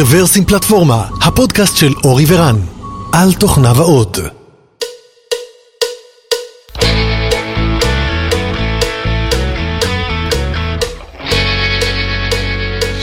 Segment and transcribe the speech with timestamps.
[0.00, 2.56] רוורסים פלטפורמה, הפודקאסט של אורי ורן,
[3.12, 4.18] על תוכניו האות.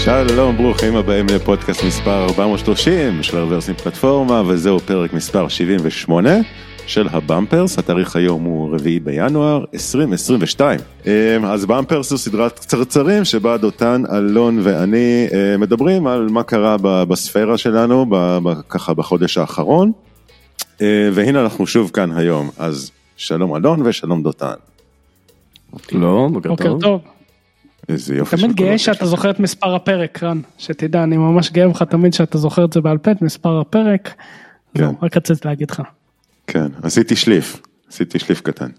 [0.04, 6.30] שלום, ברוכים הבאים לפודקאסט מספר 430 של רוורסים פלטפורמה, וזהו פרק מספר 78
[6.88, 10.80] של הבמפרס, התאריך היום הוא רביעי בינואר 2022.
[11.44, 17.58] אז במפרס זו סדרת קצרצרים שבה דותן, אלון ואני אה, מדברים על מה קרה בספירה
[17.58, 18.06] שלנו,
[18.70, 19.92] ככה בחודש האחרון,
[20.82, 24.54] אה, והנה אנחנו שוב כאן היום, אז שלום אלון ושלום דותן.
[25.92, 26.82] לא, בוקר טוב.
[26.82, 27.02] טוב.
[27.90, 28.38] איזה יופי.
[28.38, 29.06] תמיד גאה שאתה.
[29.06, 32.82] זוכר את מספר הפרק, רן, שתדע, אני ממש גאה בך תמיד שאתה זוכר את זה
[32.82, 34.14] בעל פה, את מספר הפרק.
[34.78, 34.90] כן.
[35.02, 35.82] רק רציתי להגיד לך.
[36.48, 38.70] כן, עשיתי שליף, עשיתי שליף קטן.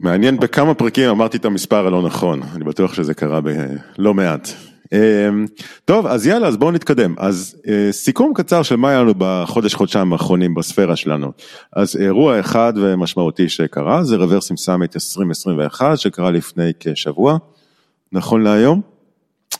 [0.00, 4.48] מעניין בכמה פרקים אמרתי את המספר הלא נכון, אני בטוח שזה קרה בלא מעט.
[4.92, 5.46] אמ,
[5.84, 7.14] טוב, אז יאללה, אז בואו נתקדם.
[7.18, 11.32] אז אה, סיכום קצר של מה היה לנו בחודש חודשיים האחרונים בספירה שלנו.
[11.72, 17.38] אז אירוע אחד ומשמעותי שקרה זה Reversim Summit 2021 שקרה לפני כשבוע,
[18.12, 18.80] נכון להיום.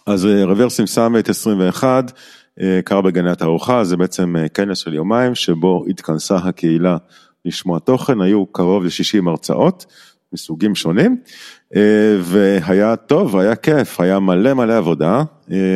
[0.07, 2.13] אז Reversim Summit 21
[2.61, 6.97] אה, קרה בגני התערוכה, זה בעצם אה, כנס של יומיים שבו התכנסה הקהילה
[7.45, 9.87] לשמוע תוכן, היו קרוב ל-60 הרצאות
[10.33, 11.17] מסוגים שונים,
[11.77, 15.23] אה, והיה טוב, היה כיף, היה מלא מלא עבודה,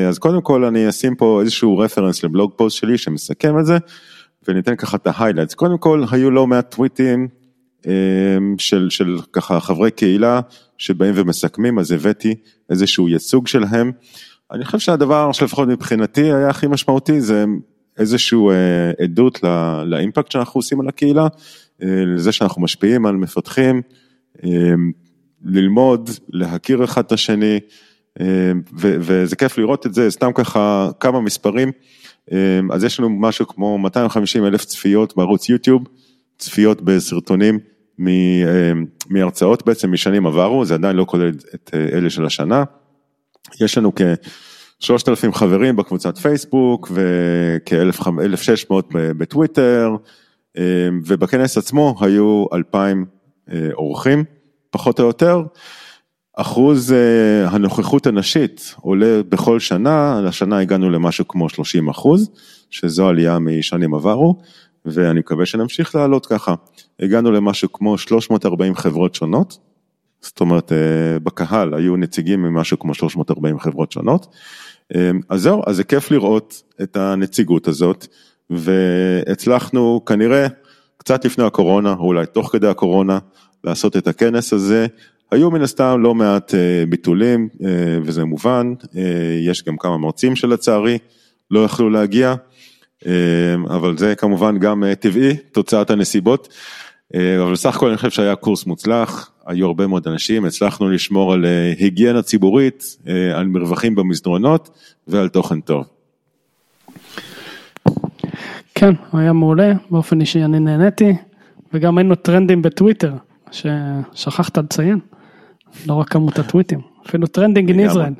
[0.09, 3.79] אז קודם כל אני אשים פה איזשהו reference ל blog post שלי שמסכם את זה,
[4.49, 5.55] וניתן ככה את ה highlights.
[5.55, 7.29] קודם כל היו לא מעט טוויטים
[8.59, 10.41] של, של ככה חברי קהילה
[10.79, 12.35] שבאים ומסכמים, אז הבאתי
[12.71, 13.93] איזשהו ייצוג שלהם.
[14.53, 17.45] אני חושב שהדבר שלפחות מבחינתי היה הכי משמעותי זה
[17.99, 21.27] איזשהו אה, עדות לא, ל impact שאנחנו עושים על הקהילה,
[21.83, 23.83] אה, לזה שאנחנו משפיעים על מפתחים,
[24.45, 24.51] אה,
[25.45, 27.61] ללמוד, להכיר אחד את השני,
[28.79, 31.73] וזה כיף לראות את זה, סתם ככה כמה מספרים,
[32.71, 35.83] אז יש לנו משהו כמו 250 אלף צפיות בערוץ יוטיוב,
[36.39, 37.59] צפיות בסרטונים
[39.11, 42.65] מהרצאות בעצם משנים עברו, זה עדיין לא כולל את אלה של השנה.
[43.61, 49.97] יש לנו כ-3,000 חברים בקבוצת פייסבוק וכ-1,600 בטוויטר,
[50.59, 53.05] אה, ובכנס עצמו היו 2,000
[53.53, 54.25] אה, אורחים,
[54.71, 55.43] פחות או יותר.
[56.37, 62.31] אחוז אה, הנוכחות הנשית עולה בכל שנה, השנה הגענו למשהו כמו 30 אחוז,
[62.71, 64.39] שזו עלייה משנים עברו,
[64.85, 66.55] ואני מקווה שנמשיך לעלות ככה.
[67.01, 69.59] הגענו למשהו כמו 340 חברות שונות,
[70.27, 74.27] זאת אומרת, אה, בקהל היו נציגים ממשהו כמו 340 חברות שונות.
[74.95, 78.07] אה, אז זהו, אז זה כיף לראות את הנציגות הזאת,
[78.51, 80.47] והצלחנו כנראה
[80.99, 83.19] קצת לפני הקורונה, או אולי תוך כדי הקורונה,
[83.65, 84.87] לעשות את הכנס הזה.
[85.31, 87.49] היו מן הסתם לא מעט אה, ביטולים,
[88.03, 88.75] וזה מובן,
[89.47, 90.99] יש גם כמה מרצים שלצערי
[91.51, 92.35] לא יכלו להגיע,
[93.69, 96.49] אבל זה כמובן גם טבעי, תוצאת הנסיבות.
[97.15, 101.33] אה, אבל בסך הכל אני חושב שהיה קורס מוצלח, היו הרבה מאוד אנשים, הצלחנו לשמור
[101.33, 104.71] על אה, היגיינה ציבורית, אה, על מרווחים במסדרונות
[105.09, 105.85] ועל תוכן טוב.
[108.75, 111.13] כן, הוא היה מעולה, באופן אישי אני נהניתי,
[111.73, 113.13] וגם היינו טרנדים בטוויטר,
[113.51, 114.99] ששכחת לציין,
[115.87, 117.87] לא רק כמות הטוויטים, אפילו trending לגמרי.
[117.87, 118.13] ישראל.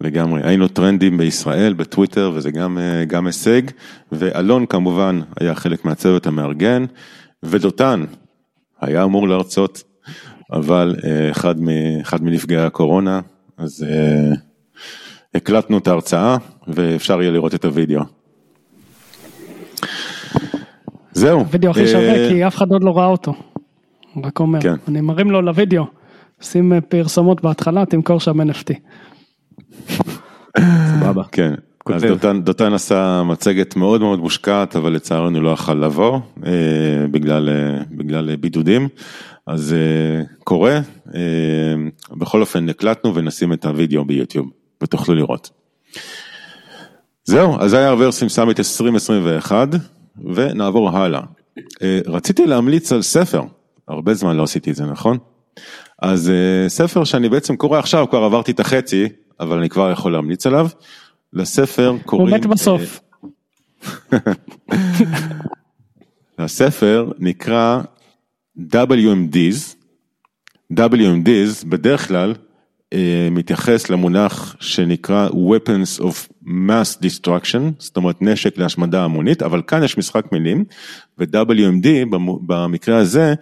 [0.00, 3.62] לגמרי, היינו טרנדים בישראל, בטוויטר, וזה גם, גם הישג,
[4.12, 6.84] ואלון כמובן היה חלק מהצוות המארגן,
[7.44, 8.04] ודותן
[8.80, 9.82] היה אמור להרצות,
[10.52, 11.68] אבל אה, אחד, מ,
[12.00, 13.20] אחד מנפגעי הקורונה,
[13.56, 14.32] אז אה,
[15.34, 16.36] הקלטנו את ההרצאה,
[16.68, 18.00] ואפשר יהיה לראות את הוידאו.
[21.12, 21.46] זהו.
[21.50, 23.34] וידאו הכי אה, שווה, כי אף אחד עוד לא ראה אותו.
[24.24, 24.74] רק אומר, כן.
[24.88, 25.84] אני מרים לו לוידאו,
[26.40, 28.74] שים אה, פרסומות בהתחלה, תמכור שם NFT.
[30.90, 31.22] סבבה.
[31.32, 31.54] כן,
[31.92, 32.02] אז.
[32.02, 36.52] דותן, דותן עשה מצגת מאוד מאוד מושקעת, אבל לצערנו לא יכל לבוא אה,
[37.10, 38.88] בגלל, אה, בגלל אה, בידודים,
[39.46, 40.80] אז אה, קורה,
[41.14, 41.20] אה,
[42.10, 44.50] בכל אופן הקלטנו ונשים את הוידאו ביוטיוב
[44.82, 45.50] ותוכלו לראות.
[47.24, 49.68] זהו, אז זה היה הוורסים סאמיט 2021
[50.34, 51.20] ונעבור הלאה.
[51.82, 53.42] אה, רציתי להמליץ על ספר,
[53.88, 55.18] הרבה זמן לא עשיתי את זה, נכון?
[56.02, 59.08] אז אה, ספר שאני בעצם קורא עכשיו, כבר עברתי את החצי,
[59.40, 60.68] אבל אני כבר יכול להמליץ עליו.
[61.34, 62.34] לספר הוא קוראים...
[62.34, 63.00] מת בסוף.
[64.12, 64.18] אה,
[66.44, 67.80] הספר נקרא
[68.58, 69.74] WMDs.
[70.72, 72.34] WMDs בדרך כלל
[72.92, 79.82] אה, מתייחס למונח שנקרא Weapons of Mass Destruction, זאת אומרת נשק להשמדה המונית, אבל כאן
[79.82, 80.64] יש משחק מילים,
[81.18, 81.86] ו-WMD
[82.46, 83.34] במקרה הזה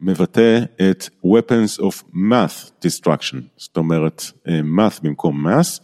[0.00, 0.60] מבטא
[0.90, 5.80] את Weapons of Math Destruction, זאת אומרת אה, Math במקום Mass.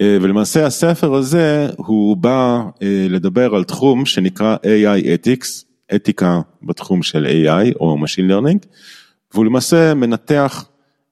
[0.00, 5.64] אה, ולמעשה הספר הזה הוא בא אה, לדבר על תחום שנקרא AI Ethics,
[5.94, 8.66] אתיקה בתחום של AI או Machine Learning,
[9.34, 10.68] והוא למעשה מנתח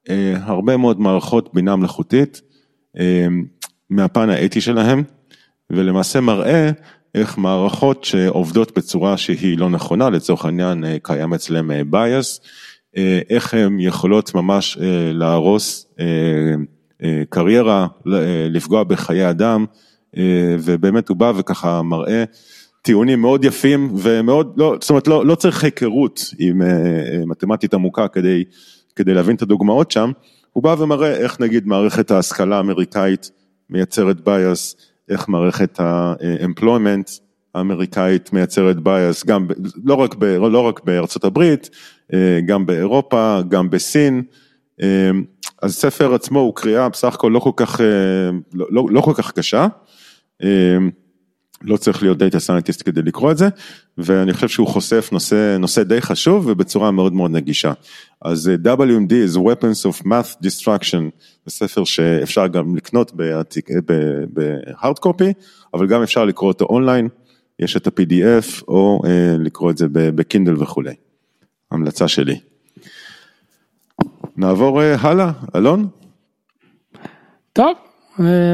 [0.09, 2.41] אה, הרבה מאוד מערכות בינה מלאכותית
[3.89, 5.03] מהפן האתי שלהם,
[5.69, 6.71] ולמעשה מראה
[7.15, 12.47] איך מערכות שעובדות בצורה שהיא לא נכונה, לצורך העניין קיים אצלם bias,
[13.29, 14.77] איך הן יכולות ממש
[15.13, 15.87] להרוס
[17.29, 17.87] קריירה,
[18.49, 19.65] לפגוע בחיי אדם,
[20.59, 22.23] ובאמת הוא בא וככה מראה
[22.81, 26.61] טיעונים מאוד יפים ומאוד, לא, זאת אומרת לא, לא צריך היכרות עם
[27.25, 28.43] מתמטית עמוקה כדי,
[28.95, 30.11] כדי להבין את הדוגמאות שם,
[30.53, 33.31] הוא בא ומראה איך נגיד מערכת ההשכלה האמריקאית
[33.69, 37.19] מייצרת bias, איך מערכת ה-employment
[37.55, 38.75] האמריקאית מייצרת
[39.27, 39.47] גם,
[39.83, 41.69] לא לא רק בארצות הברית,
[42.45, 44.23] גם באירופה, גם בסין,
[45.61, 47.81] אז ספר עצמו הוא קריאה בסך הכל לא כל כך,
[48.53, 49.67] לא, לא, לא כל כך קשה,
[51.61, 53.47] לא צריך להיות data scientist כדי לקרוא את זה,
[53.97, 57.73] ואני חושב שהוא חושף נושא, נושא די חשוב ובצורה מאוד מאוד נגישה.
[58.21, 61.01] אז WMD is Weapons of Math Destruction,
[61.45, 63.11] זה ספר שאפשר גם לקנות
[64.33, 65.33] ב hard copy,
[65.73, 67.07] אבל גם אפשר לקרוא אותו אונליין,
[67.59, 69.01] יש את ה-PDF או
[69.39, 70.93] לקרוא את זה בקינדל וכולי.
[71.71, 72.39] המלצה שלי.
[74.39, 75.87] נעבור הלאה, אלון?
[77.53, 77.73] טוב,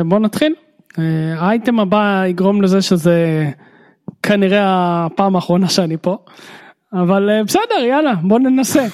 [0.05, 0.53] בוא נתחיל.
[1.37, 3.45] האייטם הבא יגרום לזה שזה
[4.23, 6.17] כנראה הפעם האחרונה שאני פה,
[6.93, 8.85] אבל בסדר, יאללה, בוא ננסה.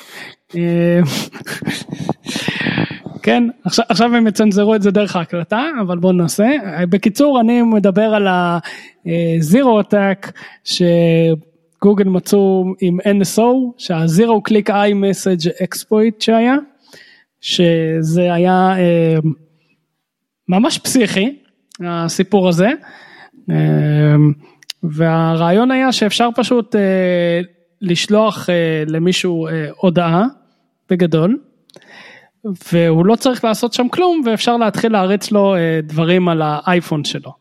[3.23, 6.49] כן, עכשיו, עכשיו הם יצנזרו את זה דרך ההקלטה, אבל בואו ננסה.
[6.89, 10.31] בקיצור, אני מדבר על ה-Zero Attack
[10.63, 13.43] שגוגל מצאו עם NSO,
[13.77, 16.55] שה-Zero Click iMessage Exploit שהיה,
[17.41, 19.15] שזה היה אה,
[20.47, 21.37] ממש פסיכי,
[21.87, 22.69] הסיפור הזה,
[23.49, 23.55] אה,
[24.83, 27.41] והרעיון היה שאפשר פשוט אה,
[27.81, 28.49] לשלוח
[28.87, 29.47] למישהו
[29.77, 30.25] הודעה
[30.89, 31.37] בגדול,
[32.71, 37.31] והוא לא צריך לעשות שם כלום ואפשר להתחיל להריץ לו דברים על האייפון שלו.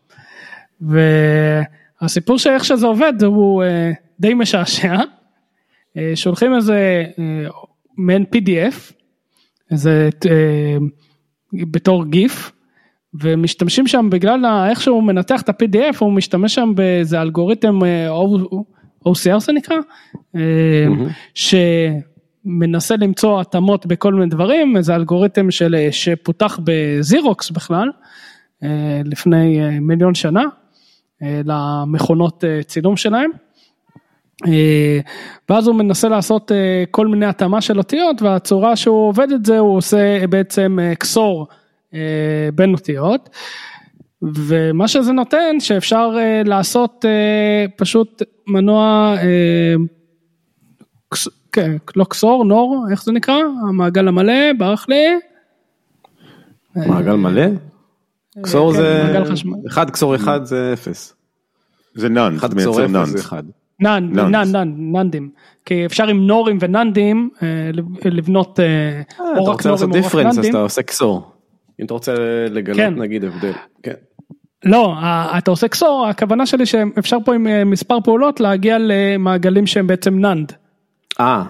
[2.00, 3.64] והסיפור שאיך שזה עובד הוא
[4.20, 4.96] די משעשע,
[6.14, 7.04] שולחים איזה
[7.96, 8.92] מעין PDF,
[9.70, 10.76] איזה אה,
[11.52, 12.52] בתור גיף,
[13.20, 18.08] ומשתמשים שם בגלל איך שהוא מנתח את ה-PDF, הוא משתמש שם באיזה אלגוריתם אה,
[19.08, 19.76] OCR זה נקרא,
[20.36, 20.86] אה,
[21.34, 27.90] שמנסה למצוא התאמות בכל מיני דברים, איזה אלגוריתם של, שפותח בזירוקס בכלל,
[29.04, 30.44] לפני מיליון שנה,
[31.22, 33.30] למכונות צילום שלהם.
[35.48, 36.52] ואז הוא מנסה לעשות
[36.90, 41.46] כל מיני התאמה של אותיות והצורה שהוא עובד את זה הוא עושה בעצם קסור
[42.54, 43.28] בין אותיות
[44.22, 47.04] ומה שזה נותן שאפשר לעשות
[47.76, 49.16] פשוט מנוע
[51.52, 53.36] כן, לא XOR, NOR, איך זה נקרא?
[53.68, 55.06] המעגל המלא, ברח לי.
[56.76, 57.46] מעגל מלא?
[58.42, 59.18] XOR זה,
[59.66, 61.14] אחד XOR אחד זה אפס.
[61.94, 63.32] זה NAND, אחד XOR אפס
[63.80, 65.30] NAND, NAND, NAND, נאנדים.
[65.64, 67.30] כי אפשר עם נורים ונאנדים
[68.04, 68.60] לבנות
[69.36, 70.40] או רק נורים או רק נאנדים.
[70.40, 71.30] אז אתה עושה XOR.
[71.80, 72.14] אם אתה רוצה
[72.50, 73.52] לגלות נגיד הבדל.
[73.82, 73.92] כן.
[74.64, 74.94] לא,
[75.38, 80.52] אתה עושה XOR, הכוונה שלי שאפשר פה עם מספר פעולות להגיע למעגלים שהם בעצם NAND.
[81.20, 81.42] אה.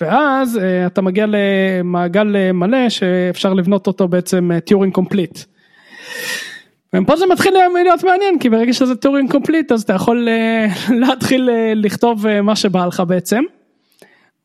[0.00, 5.38] ואז אתה מגיע למעגל מלא שאפשר לבנות אותו בעצם Turing complete.
[6.94, 10.28] ופה זה מתחיל להיות מעניין כי ברגע שזה Turing complete אז אתה יכול
[11.02, 13.42] להתחיל לכתוב מה שבא לך בעצם.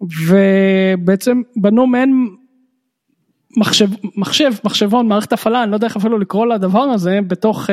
[0.01, 2.27] ובעצם בנו מעין
[3.57, 7.69] מחשב, מחשב, מחשבון, מערכת הפעלה, אני לא יודע איך אפילו לקרוא לדבר הזה בתוך,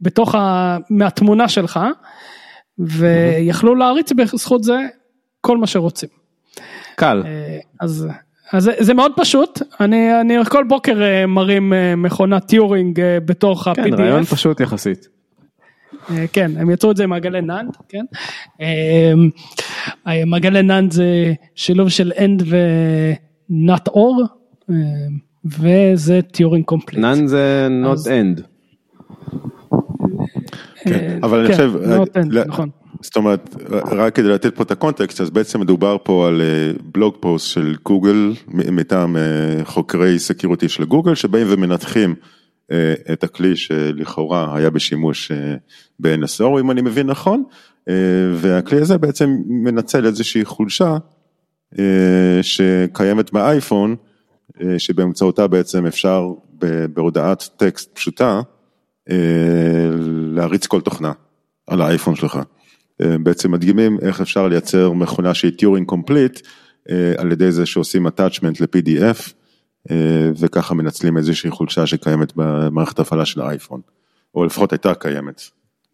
[0.00, 0.34] בתוך,
[0.90, 1.80] מהתמונה שלך.
[2.78, 4.76] ויכלו להריץ בזכות זה
[5.40, 6.08] כל מה שרוצים.
[6.96, 7.22] קל.
[7.80, 8.08] אז,
[8.54, 13.74] אז זה מאוד פשוט, אני, אני כל בוקר מרים מכונת טיורינג בתוך ה-PDF.
[13.74, 15.08] כן, רעיון פשוט יחסית.
[16.32, 18.04] כן, הם יצרו את זה מעגלי NAND, כן.
[20.26, 24.28] מעגלי NAND זה שילוב של and ו-not or,
[25.44, 27.00] וזה Turing complete.
[27.00, 28.42] NAND זה not and.
[30.84, 31.72] כן, אבל אני חושב,
[32.46, 32.68] נכון.
[33.04, 36.42] זאת אומרת, רק כדי לתת פה את הקונטקסט, אז בעצם מדובר פה על
[36.84, 39.16] blog post של גוגל, מטעם
[39.64, 42.14] חוקרי security של גוגל, שבאים ומנתחים
[43.12, 45.32] את הכלי שלכאורה היה בשימוש
[45.98, 47.44] ב-NSO, אם אני מבין נכון,
[48.34, 50.96] והכלי הזה בעצם מנצל איזושהי חולשה
[52.42, 53.96] שקיימת באייפון,
[54.78, 56.28] שבאמצעותה בעצם אפשר
[56.94, 58.40] בהודעת טקסט פשוטה
[60.34, 61.12] להריץ כל תוכנה
[61.66, 62.38] על האייפון שלך.
[63.02, 66.40] בעצם מדגימים איך אפשר לייצר מכונה שהיא Turing complete
[67.16, 69.32] על ידי זה שעושים attachment ל-PDF
[70.38, 73.80] וככה מנצלים איזושהי חולשה שקיימת במערכת ההפעלה של האייפון,
[74.34, 75.42] או לפחות הייתה קיימת,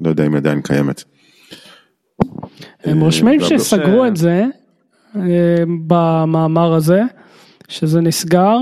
[0.01, 1.05] לא יודע אם עדיין קיימת.
[2.85, 4.45] הם רושמים שסגרו את זה
[5.87, 7.03] במאמר הזה,
[7.69, 8.59] שזה נסגר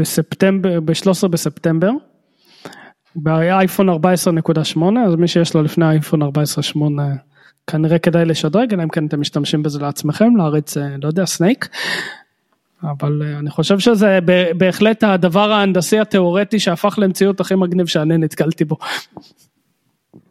[0.00, 1.90] בספטמבר, ב-13 בספטמבר.
[3.16, 3.94] באייפון 14.8
[5.06, 6.78] אז מי שיש לו לפני אייפון 14.8
[7.66, 11.68] כנראה כדאי לשדרג אלא אם כן אתם משתמשים בזה לעצמכם להריץ לא יודע סנייק.
[12.82, 14.18] אבל אני חושב שזה
[14.56, 18.76] בהחלט הדבר ההנדסי התיאורטי שהפך למציאות הכי מגניב שאני נתקלתי בו.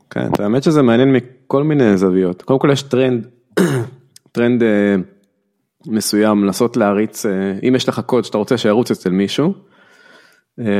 [0.10, 2.42] כן, האמת שזה מעניין מכל מיני זוויות.
[2.42, 3.28] קודם כל יש טרנד,
[4.32, 4.64] טרנד
[5.88, 7.26] מסוים לנסות להריץ,
[7.68, 9.54] אם יש לך קוד שאתה רוצה שירוץ אצל מישהו,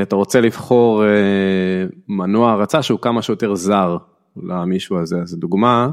[0.02, 1.02] אתה רוצה לבחור
[2.08, 3.96] מנוע הרצה שהוא כמה שיותר זר
[4.42, 5.88] למישהו הזה, אז דוגמה,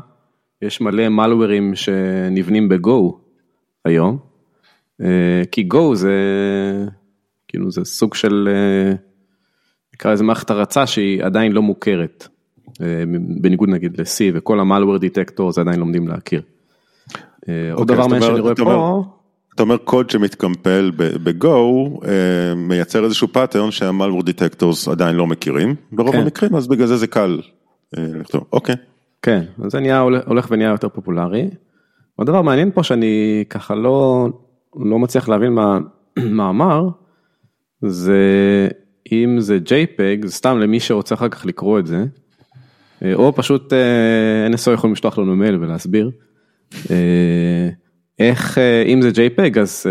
[0.62, 3.20] יש מלא malware־ים שנבנים ב-Go
[3.86, 4.18] היום,
[5.52, 6.14] כי Go זה,
[7.48, 8.50] כאילו זה סוג של,
[9.94, 12.28] נקרא לזה מערכת הרצה שהיא עדיין לא מוכרת,
[13.42, 16.42] בניגוד נגיד ל-C וכל ה-malware detectors עדיין לומדים להכיר.
[17.74, 19.06] עוד דבר מה שאני רואה פה.
[19.56, 22.00] אתה אומר קוד שמתקמפל ב-Go
[22.56, 27.42] מייצר איזשהו pattern שה-malware detectors עדיין לא מכירים ברוב המקרים אז בגלל זה זה קל
[27.98, 28.76] לכתוב אוקיי.
[29.22, 31.50] כן אז זה נהיה הולך ונהיה יותר פופולרי.
[32.16, 34.28] עוד דבר מעניין פה שאני ככה לא
[34.76, 35.80] לא מצליח להבין מה
[36.38, 36.88] מה אמר
[37.82, 38.22] זה
[39.12, 42.06] אם זה JPEG סתם למי שרוצה אחר כך לקרוא את זה.
[43.14, 43.74] או פשוט
[44.54, 46.12] NSO יכולים לשלוח לנו מייל ולהסביר.
[48.24, 49.86] איך אם זה JPEG אז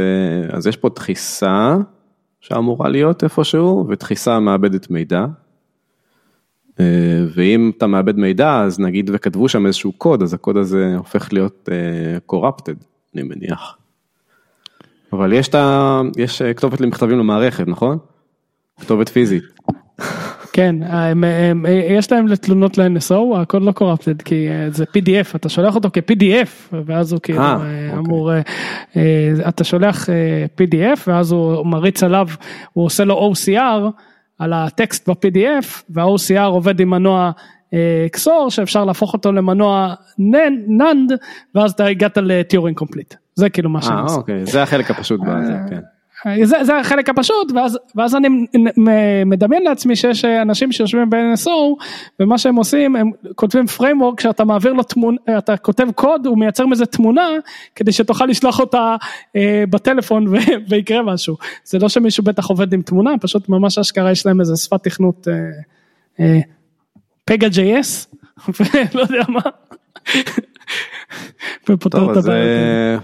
[0.50, 1.76] אז יש פה דחיסה
[2.40, 5.26] שאמורה להיות איפשהו ודחיסה מאבדת מידע.
[7.34, 11.68] ואם אתה מאבד מידע אז נגיד וכתבו שם איזשהו קוד אז הקוד הזה הופך להיות
[12.32, 12.84] corrupted
[13.14, 13.78] אני מניח.
[15.12, 16.00] אבל יש ה...
[16.16, 17.98] יש כתובת למכתבים למערכת נכון?
[18.80, 19.44] כתובת פיזית.
[20.52, 25.74] כן, הם, הם, יש להם לתלונות ל-NSO, הקוד לא corrupted כי זה PDF, אתה שולח
[25.74, 27.92] אותו כ-PDF ואז הוא כאילו 아, אוקיי.
[27.92, 28.30] אמור,
[29.48, 30.08] אתה שולח
[30.60, 32.28] PDF ואז הוא מריץ עליו,
[32.72, 33.90] הוא עושה לו OCR
[34.38, 37.30] על הטקסט ב-PDF וה-OCR עובד עם מנוע
[38.12, 41.12] XOR שאפשר להפוך אותו למנוע NAND
[41.54, 44.18] ואז אתה הגעת ל-Turing complete, זה כאילו מה שהם עושים.
[44.18, 45.80] אוקיי, זה החלק הפשוט בזה, כן.
[46.44, 48.28] זה, זה החלק הפשוט ואז, ואז אני
[49.26, 51.50] מדמיין לעצמי שיש אנשים שיושבים ב-NSO
[52.20, 56.66] ומה שהם עושים הם כותבים framework שאתה מעביר לו תמונה, אתה כותב קוד הוא מייצר
[56.66, 57.28] מזה תמונה
[57.74, 58.96] כדי שתוכל לשלוח אותה
[59.36, 60.36] אה, בטלפון ו-
[60.68, 61.36] ויקרה משהו.
[61.64, 65.28] זה לא שמישהו בטח עובד עם תמונה פשוט ממש אשכרה יש להם איזה שפת תכנות
[65.28, 65.34] אה,
[66.20, 66.40] אה,
[67.24, 68.16] פגה JS
[68.94, 69.40] ולא יודע מה.
[71.90, 72.30] טוב, אז,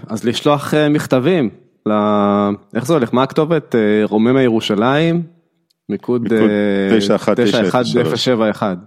[0.07, 1.68] אז לשלוח מכתבים.
[2.75, 3.13] איך זה הולך?
[3.13, 3.75] מה הכתובת?
[4.03, 5.23] רוממה ירושלים,
[5.89, 6.33] מיקוד
[6.91, 8.77] 91071.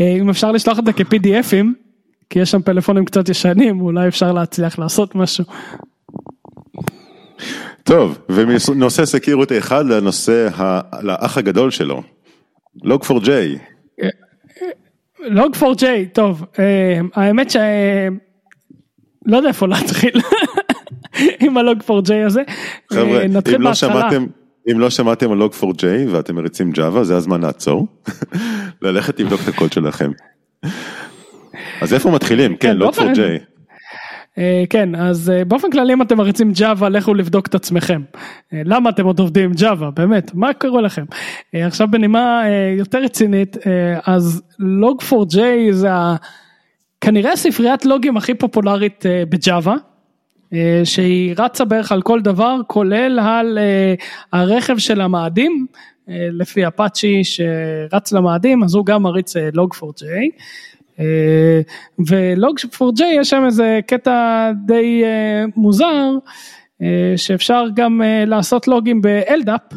[0.00, 1.66] אם אפשר לשלוח את זה כ-PDFים,
[2.30, 5.44] כי יש שם פלאפונים קצת ישנים, אולי אפשר להצליח לעשות משהו.
[7.82, 10.48] טוב, ומנושא סקירוטי אחד לנושא,
[11.02, 12.02] לאח הגדול שלו,
[12.84, 13.28] Log4j.
[15.20, 16.44] Log4j, טוב,
[17.14, 17.56] האמת ש...
[19.26, 20.20] לא יודע איפה להתחיל
[21.40, 22.42] עם הלוג 4J הזה.
[22.92, 24.26] חבר'ה, אם לא שמעתם,
[24.72, 27.86] אם לא שמעתם על log4j ואתם מריצים Java זה הזמן לעצור,
[28.82, 30.10] ללכת לבדוק את הקוד שלכם.
[31.80, 32.56] אז איפה מתחילים?
[32.56, 33.20] כן, log4j.
[34.70, 38.02] כן, אז באופן כללי אם אתם מריצים Java לכו לבדוק את עצמכם.
[38.52, 41.04] למה אתם עוד עובדים עם Java, באמת, מה קורה לכם?
[41.52, 42.42] עכשיו בנימה
[42.78, 43.56] יותר רצינית,
[44.06, 45.38] אז log4j
[45.70, 45.88] זה
[47.04, 49.74] כנראה ספריית לוגים הכי פופולרית בג'אווה,
[50.84, 53.58] שהיא רצה בערך על כל דבר, כולל על
[54.32, 55.66] הרכב של המאדים,
[56.08, 60.04] לפי אפאצ'י שרץ למאדים, אז הוא גם מריץ log4j.
[62.00, 65.02] ולוג4j יש שם איזה קטע די
[65.56, 66.10] מוזר,
[67.16, 69.76] שאפשר גם לעשות לוגים ב-LDAP,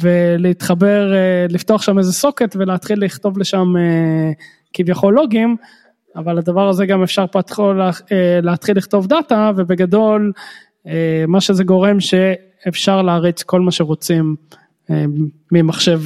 [0.00, 1.12] ולהתחבר,
[1.48, 3.74] לפתוח שם איזה סוקט ולהתחיל לכתוב לשם
[4.72, 5.56] כביכול לוגים.
[6.16, 7.72] אבל הדבר הזה גם אפשר פתחו
[8.42, 10.32] להתחיל לכתוב דאטה ובגדול
[11.28, 14.36] מה שזה גורם שאפשר להריץ כל מה שרוצים
[15.52, 16.00] ממחשב,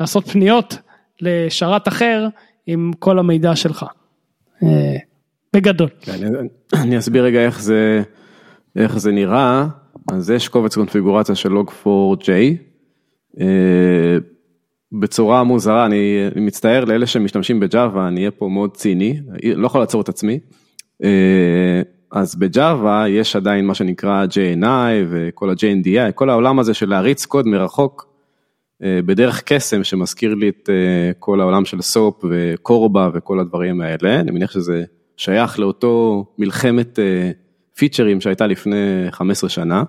[0.00, 0.78] לעשות פניות
[1.20, 2.28] לשרת אחר
[2.66, 3.84] עם כל המידע שלך,
[5.56, 5.88] בגדול.
[6.74, 8.02] אני אסביר רגע איך זה,
[8.76, 9.66] איך זה נראה,
[10.12, 12.28] אז יש קובץ קונפיגורציה של log4j.
[14.94, 19.80] אה, בצורה מוזרה, אני, מצטער לאלה שמשתמשים בג'אווה, אני אהיה פה מאוד ציני, לא יכול
[19.80, 20.38] לעצור את עצמי.
[21.04, 21.82] אה,
[22.12, 27.46] אז בג'אווה יש עדיין מה שנקרא JNI וכל ה-JNDI, כל העולם הזה של להריץ קוד
[27.46, 28.06] מרחוק
[28.82, 30.68] אה, בדרך קסם שמזכיר לי את
[31.18, 34.84] כל העולם של סופ וקורבה וכל הדברים האלה, אני מניח שזה
[35.16, 36.98] שייך לאותו מלחמת
[37.76, 39.82] פיצ'רים שהייתה לפני 15 שנה.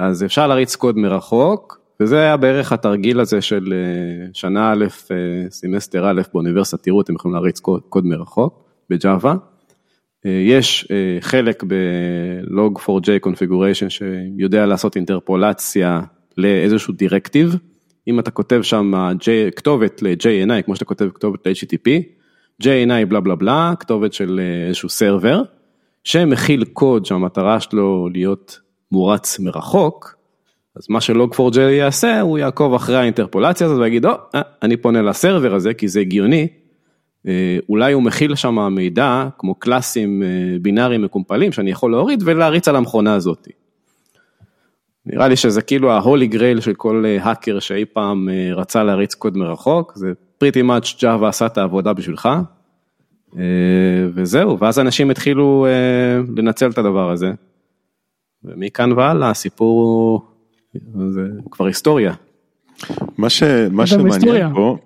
[0.00, 5.16] אז אפשר להריץ קוד מרחוק, וזה היה בערך התרגיל הזה של אה, שנה א', אה,
[5.50, 9.34] סמסטר א' באוניברסיטה, תראו, אתם יכולים להריץ קוד, קוד מרחוק ב-Java.
[10.26, 10.88] אה, יש
[11.20, 16.00] חלק ב-log4j configuration שיודע לעשות אינטרפולציה
[16.38, 17.56] לאיזשהו directive.
[18.08, 18.92] אם אתה כותב שם
[19.56, 21.88] כתובת ל-JNDI, כמו שאתה כותב כתובת ל- HTTP,
[22.62, 25.42] JNDI בלה בלה בלה, כתובת של איזשהו server,
[26.04, 28.60] שמכיל קוד שהמטרה שלו להיות
[28.92, 30.21] מורץ מרחוק,
[30.76, 35.54] אז מה שלוג4j יעשה, הוא יעקוב אחרי האינטרפולציה הזאת ויגיד, או, אה, אני פונה לסרבר
[35.54, 36.48] הזה כי זה הגיוני,
[37.28, 40.28] אה, אולי הוא מכיל שם מידע כמו קלאסים אה,
[40.62, 43.48] בינאריים מקומפלים שאני יכול להוריד ולהריץ על המכונה הזאת.
[45.06, 49.92] נראה לי שזה כאילו ההולי גרייל של כל האקר שאי פעם רצה להריץ קוד מרחוק,
[49.94, 52.28] זה פריטי מאץ' ג'אווה עשה את העבודה בשבילך.
[54.14, 55.66] וזהו, ואז אנשים התחילו
[56.36, 57.32] לנצל את הדבר הזה.
[58.44, 60.31] ומכאן והלאה הסיפור
[61.10, 62.14] זה כבר היסטוריה.
[63.18, 64.76] מה, ש, מה שמעניין פה,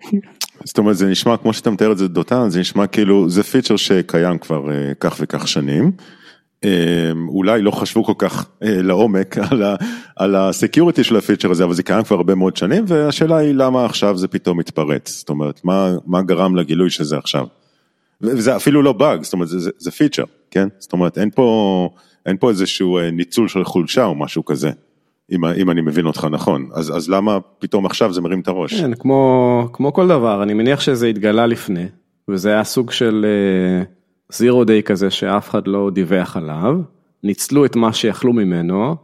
[0.64, 3.76] זאת אומרת זה נשמע כמו שאתה מתאר את זה דותן, זה נשמע כאילו זה feature
[3.76, 5.93] שקיים כבר אה, כך וכך שנים.
[6.64, 6.69] אה,
[7.28, 9.75] אולי לא חשבו כל כך אה, לעומק על, ה,
[10.16, 13.85] על ה-security של ה-feature הזה, אבל זה קיים כבר הרבה מאוד שנים, והשאלה היא למה
[13.85, 17.47] עכשיו זה פתאום מתפרץ, זאת אומרת מה, מה גרם לגילוי של זה עכשיו.
[18.21, 20.69] וזה אפילו לא באג, זאת אומרת זה, זה, זה פיצ'ר, כן?
[20.78, 21.88] זאת אומרת אין פה,
[22.26, 24.70] אין פה איזשהו ניצול של חולשה או משהו כזה.
[25.33, 28.81] אם, אם אני מבין אותך נכון, אז, אז למה פתאום עכשיו זה מרים את הראש?
[28.81, 31.87] כן, כמו, כמו כל דבר, אני מניח שזה התגלה לפני,
[32.29, 33.27] וזה היה סוג של
[34.33, 36.81] זירו uh, דיי כזה שאף אחד לא דיווח עליו,
[37.23, 38.97] ניצלו את מה שיכלו ממנו,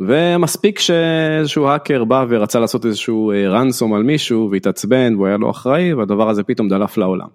[0.00, 5.50] ומספיק שאיזשהו האקר בא ורצה לעשות איזשהו רנסום אה, על מישהו והתעצבן והוא היה לא
[5.50, 7.28] אחראי והדבר הזה פתאום דלף לעולם.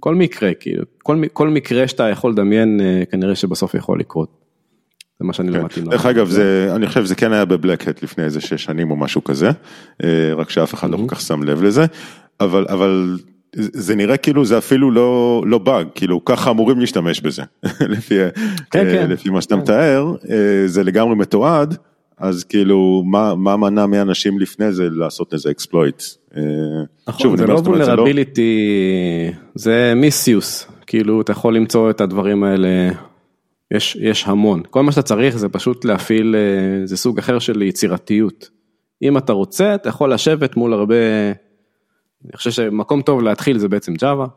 [0.00, 4.41] כל מקרה, כאילו, כל, כל מקרה שאתה יכול לדמיין אה, כנראה שבסוף יכול לקרות.
[5.22, 5.58] זה מה שאני כן.
[5.58, 5.80] למדתי.
[5.80, 9.24] דרך אגב, זה, אני חושב שזה כן היה בבלקהט לפני איזה שש שנים או משהו
[9.24, 9.50] כזה,
[10.04, 11.86] אה, רק שאף אחד לא כל כך שם לב לזה,
[12.40, 13.18] אבל, אבל
[13.56, 17.42] זה נראה כאילו זה אפילו לא, לא באג, כאילו ככה אמורים להשתמש בזה,
[17.94, 18.14] לפי,
[18.70, 19.10] כן, אה, כן.
[19.10, 19.60] לפי מה שאתה כן.
[19.60, 21.76] מתאר, אה, זה לגמרי מתועד,
[22.18, 26.02] אז כאילו מה, מה מנע מאנשים לפני זה לעשות איזה אקספלויט.
[27.08, 28.58] נכון, שוב, זה לא וולרביליטי,
[29.54, 32.68] זה מיסיוס, כאילו אתה יכול למצוא את הדברים האלה
[33.72, 34.62] יש, יש המון.
[34.70, 38.50] כל מה שאתה צריך זה פשוט להפעיל, אה, זה סוג אחר של יצירתיות.
[39.02, 40.94] אם אתה רוצה, אתה יכול לשבת מול הרבה,
[42.24, 44.28] אני חושב שמקום טוב להתחיל זה בעצם Java,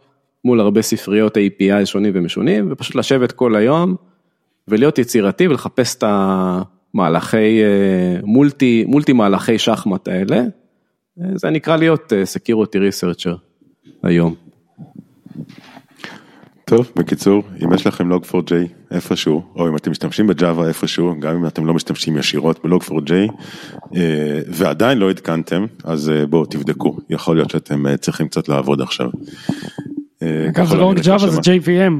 [0.43, 3.95] מול הרבה ספריות API שונים ומשונים, ופשוט לשבת כל היום
[4.67, 10.37] ולהיות יצירתי ולחפש את המהלכי, אה, מולטי, מולטי מהלכי שחמט האלה.
[11.21, 13.37] אה, זה נקרא להיות Security Researcher
[14.03, 14.44] היום.
[16.65, 18.53] טוב, בקיצור, אם יש לכם log4j
[18.91, 23.11] איפשהו, או אם אתם משתמשים בג'אווה איפשהו, גם אם אתם לא משתמשים ישירות ב-log4j,
[23.95, 28.81] אה, ועדיין לא עדכנתם, אז אה, בואו תבדקו, יכול להיות שאתם אה, צריכים קצת לעבוד
[28.81, 29.09] עכשיו.
[30.23, 31.93] אגב, זה לא רק ג'אווה, זה JVM.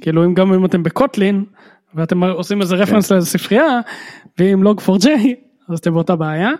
[0.00, 1.44] כאילו, אם גם אם אתם בקוטלין,
[1.94, 3.16] ואתם עושים איזה רפרנס כן.
[3.16, 3.80] לספרייה,
[4.38, 5.08] ואם log4j,
[5.68, 6.50] אז אתם באותה בעיה.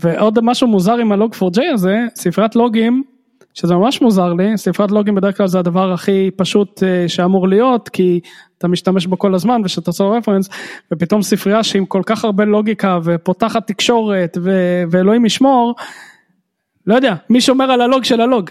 [0.00, 3.02] ועוד משהו מוזר עם ה-log4j הזה, ספריית לוגים,
[3.60, 7.88] שזה ממש מוזר לי, ספרת לוגים בדרך כלל זה הדבר הכי פשוט אה, שאמור להיות,
[7.88, 8.20] כי
[8.58, 10.48] אתה משתמש בו כל הזמן ושאתה עושה רפרנס,
[10.92, 15.74] ופתאום ספרייה שעם כל כך הרבה לוגיקה ופותחת תקשורת ו- ואלוהים ישמור,
[16.86, 18.50] לא יודע, מי שומר על הלוג של הלוג.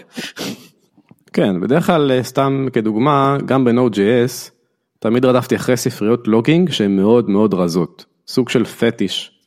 [1.32, 4.50] כן, בדרך כלל אה, סתם כדוגמה, גם ב-Node.js,
[4.98, 9.37] תמיד רדפתי אחרי ספריות לוגינג שהן מאוד מאוד רזות, סוג של פטיש.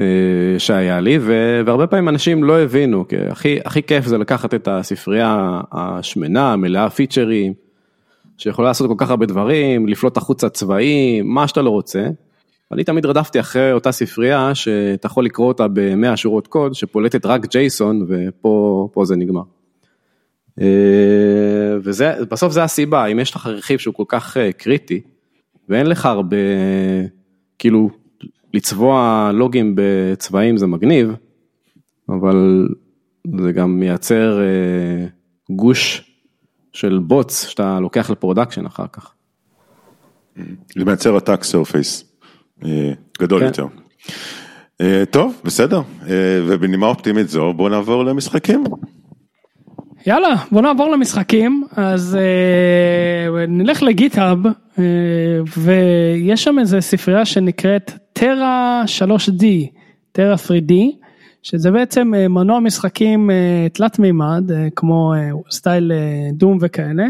[0.00, 0.04] אה,
[0.58, 1.18] שהיה לי
[1.64, 6.90] והרבה פעמים אנשים לא הבינו כי הכי הכי כיף זה לקחת את הספרייה השמנה מלאה
[6.90, 7.52] פיצ'רים
[8.38, 12.08] שיכולה לעשות כל כך הרבה דברים לפלוט החוצה צבעים מה שאתה לא רוצה.
[12.72, 17.46] אני תמיד רדפתי אחרי אותה ספרייה שאתה יכול לקרוא אותה במאה שורות קוד שפולטת רק
[17.46, 19.42] ג'ייסון ופה זה נגמר.
[20.60, 20.66] אה,
[21.82, 25.00] וזה בסוף זה הסיבה אם יש לך רכיב שהוא כל כך אה, קריטי
[25.68, 26.36] ואין לך הרבה
[27.58, 27.90] כאילו
[28.54, 31.12] לצבוע לוגים בצבעים זה מגניב,
[32.08, 32.68] אבל
[33.40, 35.06] זה גם מייצר אה,
[35.50, 36.10] גוש
[36.72, 39.14] של בוטס שאתה לוקח ל-production אחר כך.
[40.76, 42.04] זה מייצר attack surface
[42.64, 43.46] אה, גדול כן.
[43.46, 43.66] יותר.
[44.80, 48.64] אה, טוב, בסדר, אה, ובנימה אופטימית זו, בואו נעבור למשחקים.
[50.06, 54.38] יאללה, בוא נעבור למשחקים, אז אה, נלך לגיטהאב,
[54.78, 54.84] אה,
[55.56, 58.82] ויש שם איזה ספרייה שנקראת טרה
[59.28, 59.44] 3D,
[60.12, 60.72] טרה 3D,
[61.42, 65.12] שזה בעצם אה, מנוע משחקים אה, תלת מימד, אה, כמו
[65.50, 65.92] סטייל
[66.32, 67.06] דום וכאלה,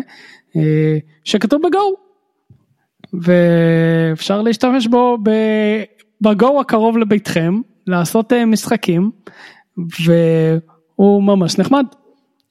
[1.24, 1.94] שכתוב בגו,
[3.22, 5.18] ואפשר להשתמש בו
[6.20, 9.10] בגו הקרוב לביתכם, לעשות משחקים,
[9.76, 11.84] והוא ממש נחמד.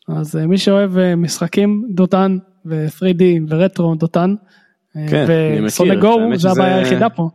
[0.08, 4.36] אז מי שאוהב משחקים דותן ו-3D ורטרו דותן,
[4.94, 5.26] כן.
[5.66, 7.30] וסונה גו זה הבעיה היחידה פה.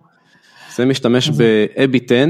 [0.77, 2.25] זה משתמש ב-Abby 10,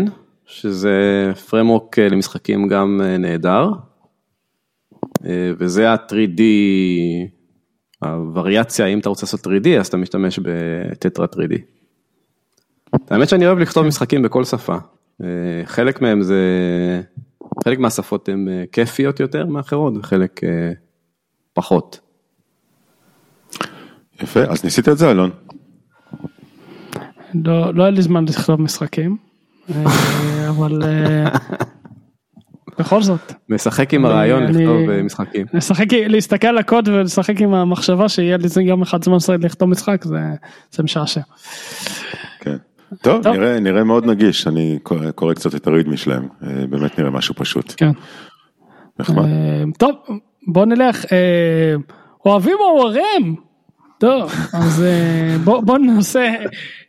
[0.47, 3.69] שזה פרמורק למשחקים גם אה, נהדר.
[5.25, 6.43] אה, וזה ה-3D,
[8.03, 11.55] הווריאציה, אם אתה רוצה לעשות 3D, אז אתה משתמש בטטרה 3D.
[13.11, 14.77] האמת שאני אוהב לכתוב משחקים בכל שפה.
[15.23, 15.27] אה,
[15.65, 16.41] חלק מהם זה,
[17.65, 20.73] חלק מהשפות הן אה, כיפיות יותר מאחרות, וחלק אה,
[21.53, 22.01] פחות.
[24.23, 25.31] יפה, אז ניסית את זה אלון?
[27.45, 29.17] לא לא היה לי זמן לכתוב משחקים,
[29.71, 29.85] אה,
[30.49, 31.29] אבל אה,
[32.79, 35.47] בכל זאת, משחק עם אני- הרעיון אני- לכתוב אה, משחקים.
[35.55, 40.19] לשחק, להסתכל על הקוד ולשחק עם המחשבה שיהיה לי יום אחד זמן לכתוב משחק, זה,
[40.71, 41.21] זה משעשע.
[42.41, 42.57] כן.
[43.03, 43.37] טוב, טוב.
[43.37, 46.29] נראה, נראה מאוד נגיש, אני קורא- קורא קצת את הרידמי שלהם,
[46.71, 47.91] באמת נראה משהו פשוט, כן.
[49.01, 49.25] נחמד.
[49.79, 49.91] טוב,
[50.49, 51.05] בוא נלך,
[52.27, 53.25] אוהבים ORM?
[53.99, 54.85] טוב, אז
[55.45, 56.33] בוא, בוא נעשה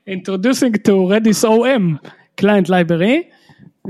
[0.07, 1.97] introducing to Redis OM,
[2.41, 3.33] client library,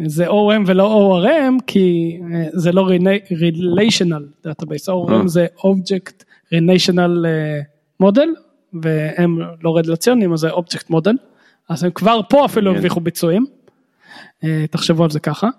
[0.06, 5.28] זה OM ולא ORM כי אה, זה לא rela- relational database, ORM אה.
[5.28, 6.24] זה object
[6.54, 7.60] relational אה,
[8.04, 8.30] model
[8.82, 11.16] והם לא רלציונים אז זה object model,
[11.70, 12.72] אז הם כבר פה אפילו.
[12.72, 13.46] הרוויחו ביצועים.
[14.72, 15.50] תחשבו על זה ככה.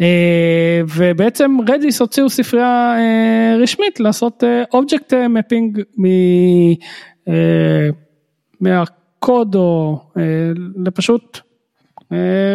[0.00, 4.44] אה, ובעצם Redis הוציאו ספרייה אה, רשמית לעשות
[4.74, 5.80] object mapping
[8.60, 9.03] מהקוד
[9.54, 10.22] או אה,
[10.84, 11.40] לפשוט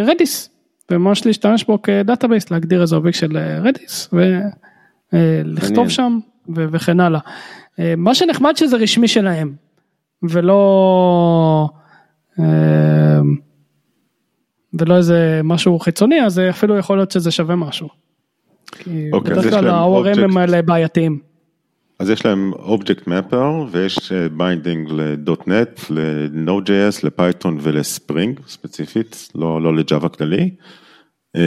[0.05, 0.49] Redis
[0.91, 5.89] וממש להשתמש בו כ-database להגדיר איזה אובייקט של Redis ולכתוב מעניין.
[5.89, 6.19] שם
[6.55, 7.19] ו- וכן הלאה.
[7.79, 9.53] אה, מה שנחמד שזה רשמי שלהם
[10.23, 11.69] ולא
[12.39, 13.19] אה,
[14.73, 17.89] ולא איזה משהו חיצוני אז אפילו יכול להיות שזה שווה משהו.
[18.71, 20.37] כי אוקיי, אז בדרך כלל ה-ORM הם.
[20.37, 21.28] האלה בעייתיים.
[21.99, 30.09] אז יש להם object mapper ויש binding ל.NET, ל-Node.js, ל-Python ול-Spring ספציפית, לא, לא ל-Java
[30.09, 30.49] כללי.
[31.35, 31.41] אמ,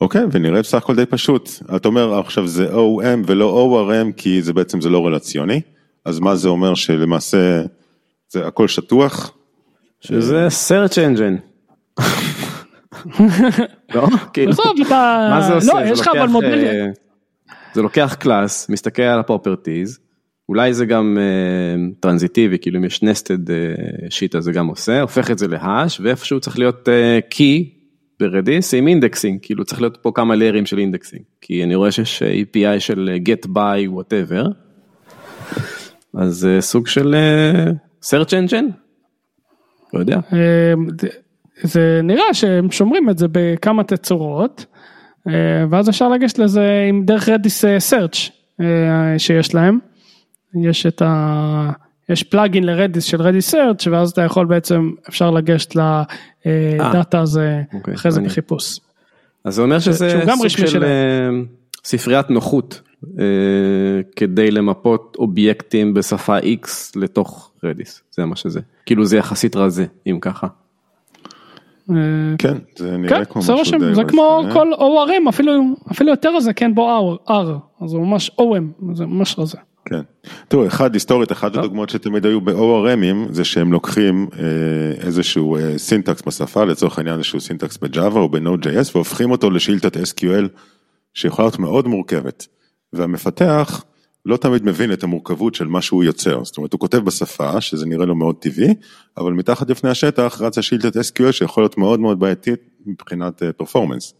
[0.00, 1.50] אוקיי, ונראה בסך הכל די פשוט.
[1.76, 5.60] אתה אומר עכשיו זה OM ולא ORM כי זה בעצם זה לא רלציוני,
[6.04, 7.62] אז מה זה אומר שלמעשה
[8.28, 9.32] זה הכל שטוח?
[10.00, 11.38] שזה search engine.
[13.94, 14.06] לא?
[14.32, 14.52] כאילו,
[15.30, 15.72] מה זה עושה?
[15.72, 16.86] לא זה יש לך אבל לוקח, מודל, אה,
[17.76, 19.98] זה לוקח class, מסתכל על ה-properties,
[20.48, 23.38] אולי זה גם אה, transitive־י, כאילו אם יש nested
[24.10, 26.88] shit אז זה גם עושה, הופך את זה ל-hash, ואיפשהו צריך להיות
[27.30, 27.74] key
[28.20, 31.92] ברדיס עם indexing, כאילו צריך להיות פה כמה layer ים של indexing, כי אני רואה
[31.92, 34.46] שיש אה, API של אה, get by whatever,
[36.14, 37.70] אז זה סוג של אה,
[38.04, 38.72] search engine,
[39.94, 40.18] לא יודע.
[41.62, 44.66] זה- נראה שהם שומרים את זה בכמה תצורות,
[45.70, 49.78] ואז אפשר לגשת לזה עם דרך Redis search אה, שיש להם,
[50.62, 51.70] יש את ה...
[52.08, 57.62] יש plugin לרדיס של Redis search ואז אתה יכול בעצם אפשר לגשת ל data הזה
[57.74, 58.30] אוקיי, אחרי זה מעניין.
[58.30, 58.80] בחיפוש.
[59.44, 60.82] אז זה אומר שזה סוג של שלהם.
[60.82, 61.28] אה,
[61.84, 62.80] ספריית נוחות
[63.18, 63.24] אה,
[64.16, 68.60] כדי למפות אובייקטים בשפה X לתוך רדיס, זה מה שזה.
[68.86, 70.46] כאילו זה יחסית רזה, אם ככה.
[71.90, 71.96] אה,
[72.38, 74.42] כן, זה כן, נראה כמו זה משהו די זה כמו.
[74.52, 75.52] כל ORM, אפילו,
[75.90, 77.30] אפילו יותר רזה, כן בו R,
[77.80, 79.58] אז זה ממש OM, זה ממש רזה.
[79.84, 80.00] כן.
[80.48, 86.22] תראו, אחד היסטורית, אחת הדוגמאות שתמיד היו ב-ORMים זה שהם לוקחים אה, איזשהו אה, סינטקס
[86.26, 90.48] בשפה, לצורך העניין איזשהו סינטקס בג'אווה או ב-Node.js והופכים אותו לשאילתת SQL
[91.14, 92.46] שיכולה להיות מאוד מורכבת.
[92.92, 93.84] והמפתח
[94.26, 97.86] לא תמיד מבין את המורכבות של מה שהוא יוצר, זאת אומרת הוא כותב בשפה שזה
[97.86, 98.74] נראה לו מאוד טבעי,
[99.16, 104.14] אבל מתחת לפני השטח רצה שאילתת SQL שיכול להיות מאוד מאוד בעייתית מבחינת פרפורמנס.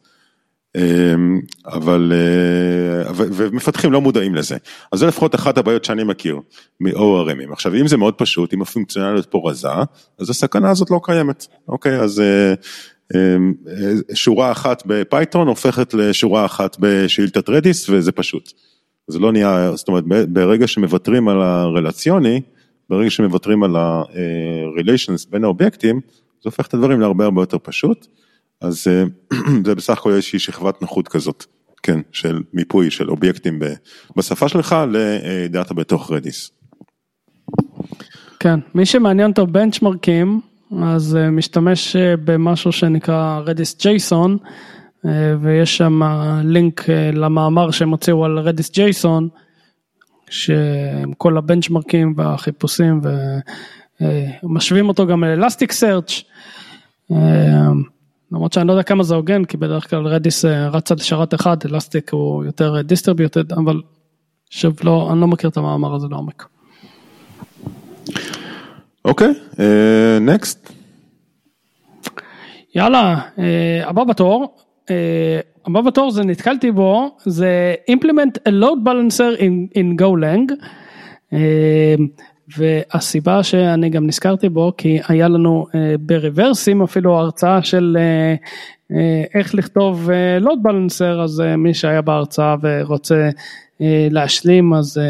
[0.76, 4.56] אמ, אבל, אה, ומפתחים לא מודעים לזה.
[4.92, 6.40] אז זה לפחות אחת הבעיות שאני מכיר
[6.80, 7.52] מ-ORMים.
[7.52, 9.68] עכשיו אם זה מאוד פשוט, אם הפונקציונליות פה רזה,
[10.18, 11.46] אז הסכנה הזאת לא קיימת.
[11.68, 12.54] אוקיי, אז אה,
[13.14, 18.52] אמ, אה, שורה אחת בפייתון הופכת לשורה אחת בשאילתת רדיס וזה פשוט.
[19.08, 22.40] זה לא נהיה, זאת אומרת ברגע שמוותרים על הרלציוני,
[22.90, 26.00] ברגע שמוותרים על ה-relations בין האובייקטים,
[26.42, 28.06] זה הופך את הדברים להרבה הרבה יותר פשוט,
[28.60, 29.04] אז אה,
[29.66, 31.44] זה בסך הכל איזושהי שכבת נוחות כזאת,
[31.82, 33.58] כן, של מיפוי של אובייקטים
[34.16, 36.50] בשפה שלך ל data בתוך רדיס.
[38.40, 40.40] כן, מי שמעניין אותו benchmark ים,
[40.82, 44.38] אז אה, משתמש אה, במשהו שנקרא Redis JSON,
[45.40, 46.00] ויש שם
[46.44, 49.28] לינק למאמר שהם הוציאו על Redis JSON,
[50.30, 53.00] שכל ה benchmark ים והחיפושים
[54.42, 56.22] ומשווים אותו גם ל Elastic Search
[58.32, 61.56] למרות שאני לא יודע כמה זה הוגן כי בדרך כלל רדיס רץ על שרת אחד
[61.64, 63.80] Elastic הוא יותר distributed אבל
[64.50, 66.46] שוב לא אני לא מכיר את המאמר הזה לעומק.
[69.04, 69.32] אוקיי
[70.20, 70.72] נקסט.
[72.74, 73.20] יאללה
[73.84, 74.56] הבא בתור
[75.66, 80.52] הבא בתור זה נתקלתי בו זה implement a load balancer in, in GoLang.
[81.32, 81.36] Uh,
[82.58, 85.66] והסיבה שאני גם נזכרתי בו כי היה לנו
[86.00, 87.96] ברוורסים אפילו הרצאה של
[89.34, 93.30] איך לכתוב load balancer אז מי שהיה בהרצאה ורוצה
[94.10, 95.00] להשלים אז,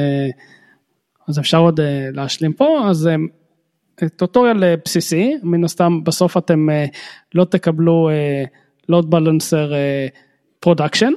[1.29, 1.81] אז אפשר עוד
[2.13, 3.11] להשלים פה אז
[4.17, 6.69] tutorial בסיסי מן הסתם בסוף אתם
[7.35, 8.11] לא תקבלו
[8.89, 9.73] load balancer
[10.61, 11.13] production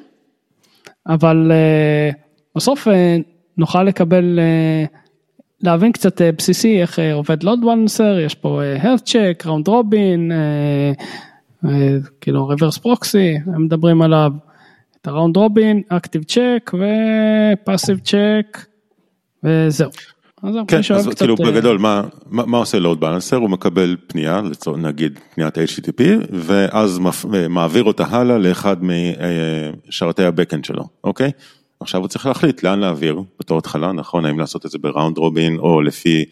[1.08, 1.51] אבל
[2.55, 2.88] בסוף
[3.58, 4.39] נוכל לקבל
[5.62, 10.32] להבין קצת בסיסי איך עובד load balancer, יש פה health check, round robin,
[12.21, 14.32] כאילו reverse proxy, הם מדברים עליו,
[15.01, 18.60] את ה-round robin, active check ו-passive check
[19.43, 19.89] וזהו.
[20.67, 24.41] כן, אז כאילו בגדול מה, מה עושה load balancer, הוא מקבל פנייה,
[24.78, 26.99] נגיד פניית HTTP, ואז
[27.49, 28.78] מעביר אותה הלאה לאחד
[29.88, 31.32] משרתי ה backend שלו, אוקיי?
[31.80, 35.17] עכשיו הוא צריך להחליט לאן להעביר בתור התחלה, נכון, האם לעשות את זה ב round
[35.17, 36.25] robin או לפי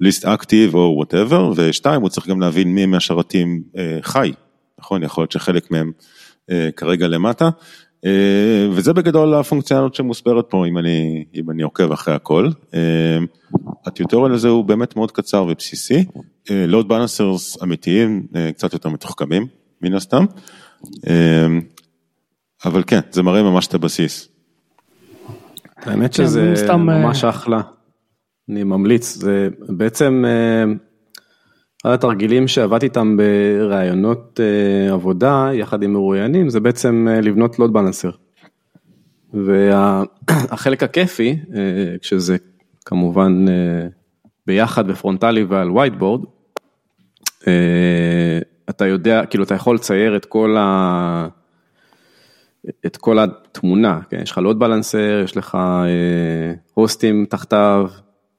[0.00, 4.32] least active או whatever, ושתיים, הוא צריך גם להבין מי מהשרתים אה, חי,
[4.78, 5.92] נכון, יכול להיות שחלק מהם
[6.50, 7.50] אה, כרגע למטה, אה,
[8.70, 12.48] וזה בגדול הפונקציונליות שמוסברת פה, אם אני, אם אני עוקב אחרי הכל.
[12.74, 13.18] אה,
[13.86, 16.04] הטיוטוריאל הזה הוא באמת מאוד קצר ובסיסי,
[16.50, 19.46] לוד אה, בלנסרס אמיתיים, אה, קצת יותר מתוחכמים,
[19.82, 20.24] מן הסתם,
[21.08, 21.46] אה,
[22.64, 24.28] אבל כן, זה מראה ממש את הבסיס.
[25.76, 27.60] האמת כן, שזה ממש אחלה,
[28.48, 30.24] אני ממליץ, זה בעצם
[31.82, 34.40] אחד התרגילים שעבדתי איתם בראיונות
[34.92, 38.10] עבודה יחד עם מרואיינים זה בעצם לבנות load balancer.
[39.34, 41.36] והחלק הכיפי,
[42.00, 42.36] כשזה
[42.84, 43.44] כמובן
[44.46, 46.24] ביחד בפרונטלי ועל whiteboard,
[48.70, 51.28] אתה יודע, כאילו אתה יכול לצייר את כל ה...
[52.86, 54.20] את כל התמונה, כן?
[54.22, 57.88] יש לך load balancer, יש לך אה, host ים תחתיו,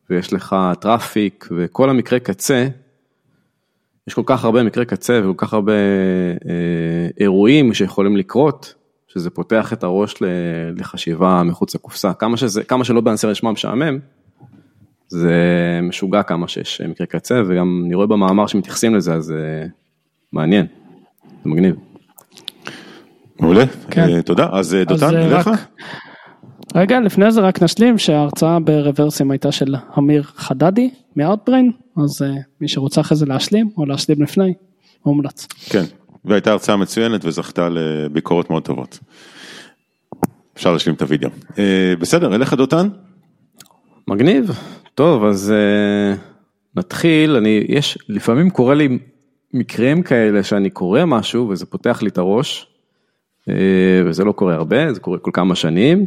[0.09, 2.67] ויש לך traffic, וכל המקרה קצה,
[4.09, 8.73] יש כל כך הרבה מקרי קצה וכל כך הרבה אה, אירועים שיכולים לקרות,
[9.07, 10.15] שזה פותח את הראש
[10.77, 12.13] לחשיבה מחוץ לקופסה.
[12.13, 13.99] כמה, שזה, כמה ש load balancer נשמע משעמם,
[15.07, 15.33] זה
[15.83, 19.65] משוגע כמה שיש מקרי קצה, וגם אני רואה במאמר שמתייחסים לזה, אז זה
[20.33, 20.65] מעניין,
[21.43, 21.75] זה מגניב.
[23.39, 24.09] מעולה, כן.
[24.09, 25.49] אה, תודה, אז אה, דותן, אליך?
[26.75, 32.25] רגע, לפני זה רק נשלים שההרצאה ברוורסים הייתה של אמיר חדדי מאוטבריין, אז uh,
[32.61, 34.53] מי שרוצה אחרי זה להשלים או להשלים לפני,
[35.05, 35.47] מומלץ.
[35.69, 35.83] כן,
[36.25, 38.99] והייתה הרצאה מצוינת וזכתה לביקורות מאוד טובות.
[40.55, 41.29] אפשר להשלים את הוידאו.
[41.29, 41.55] Uh,
[41.99, 42.87] בסדר, אליך דותן?
[44.07, 44.51] מגניב,
[44.95, 46.19] טוב אז uh,
[46.75, 48.99] נתחיל, אני, יש, לפעמים קורה לי
[49.53, 52.65] מקרים כאלה שאני קורא משהו וזה פותח לי את הראש.
[54.05, 56.05] וזה לא קורה הרבה, זה קורה כל כמה שנים.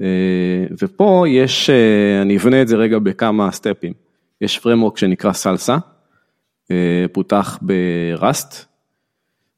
[0.00, 3.92] אה, ופה יש, אה, אני אבנה את זה רגע בכמה סטפים.
[4.40, 5.76] יש פרמורק שנקרא סלסה,
[7.12, 8.64] פותח בראסט,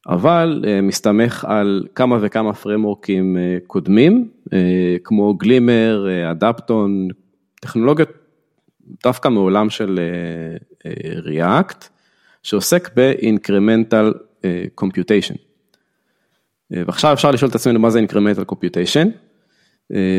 [0.07, 4.29] אבל מסתמך על כמה וכמה פרמורקים קודמים,
[5.05, 7.09] כמו גלימר, אדפטון,
[7.61, 8.09] טכנולוגיות
[9.05, 10.01] דווקא מעולם של
[11.25, 11.85] React,
[12.43, 14.19] שעוסק ב-incremental
[14.81, 15.37] computation.
[16.75, 19.09] אה, ועכשיו אפשר לשאול את עצמנו מה זה incremental computation.
[19.95, 20.19] אה,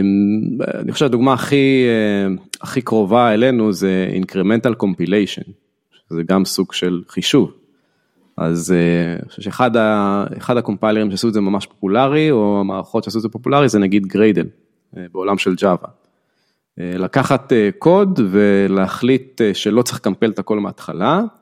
[0.80, 5.52] אני חושב שהדוגמה הכי, אה, הכי קרובה אלינו זה incremental compilation,
[6.10, 7.52] זה גם סוג של חישוב.
[8.38, 8.74] אז
[9.22, 13.70] אני חושב שאחד הקומפיילרים שעשו את זה ממש פופולרי, או המערכות שעשו את זה פופולרי,
[13.70, 14.48] זה נגיד גריידל,
[15.12, 15.88] בעולם של ג'אווה.
[16.78, 21.38] לקחת קוד ולהחליט שלא צריך לקמפל את הכל מההתחלה, אה,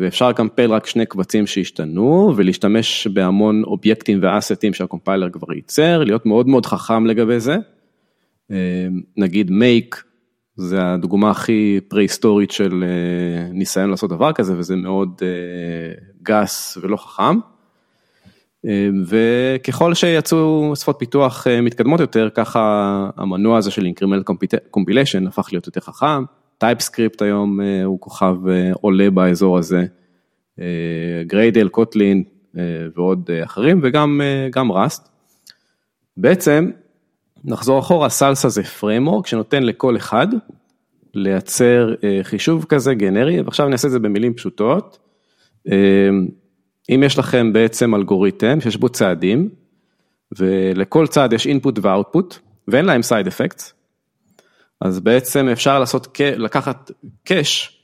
[0.00, 6.04] ואפשר לקמפל רק שני קבצים שהשתנו ולהשתמש בהמון אובייקטים ו AST ים שהקומפיילר כבר ייצר,
[6.04, 7.56] להיות מאוד מאוד חכם לגבי זה.
[8.50, 8.86] אה,
[9.16, 9.96] נגיד make
[10.56, 12.84] זה הדוגמה הכי פרה-היסטורית של
[13.52, 15.22] ניסיון לעשות דבר כזה וזה מאוד
[16.22, 17.38] גס ולא חכם.
[19.06, 22.60] וככל שיצאו שפות פיתוח מתקדמות יותר, ככה
[23.16, 24.26] המנוע הזה של increment
[24.70, 26.24] compilation הפך להיות יותר חכם.
[26.58, 28.36] TypeScript היום הוא כוכב
[28.80, 29.84] עולה באזור הזה.
[31.26, 32.22] Gradle, Kotlin
[32.96, 35.08] ועוד אחרים וגם גם Rust.
[36.16, 36.70] בעצם
[37.44, 40.26] נחזור אחורה, Salsa זה framework שנותן לכל אחד
[41.14, 44.98] לייצר חישוב כזה גנרי ועכשיו אני אעשה את זה במילים פשוטות.
[46.90, 49.48] אם יש לכם בעצם אלגוריתם שיש בו צעדים
[50.38, 53.72] ולכל צעד יש input ו output ואין להם side effects,
[54.84, 56.90] אז בעצם אפשר לעשות, לקחת
[57.24, 57.80] קאש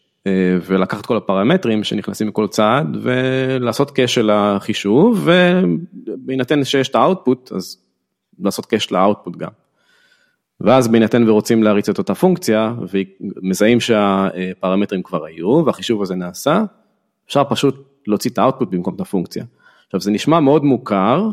[0.67, 5.29] ולקחת כל הפרמטרים שנכנסים לכל צעד ולעשות קאש של החישוב
[6.07, 7.79] ובהינתן שיש את האוטפוט אז
[8.39, 9.51] לעשות קאש לאוטפוט גם.
[10.61, 16.65] ואז בהינתן ורוצים להריץ את אותה פונקציה ומזהים שהפרמטרים כבר היו והחישוב הזה נעשה,
[17.27, 19.45] אפשר פשוט להוציא את האוטפוט במקום את הפונקציה.
[19.87, 21.29] עכשיו זה נשמע מאוד מוכר,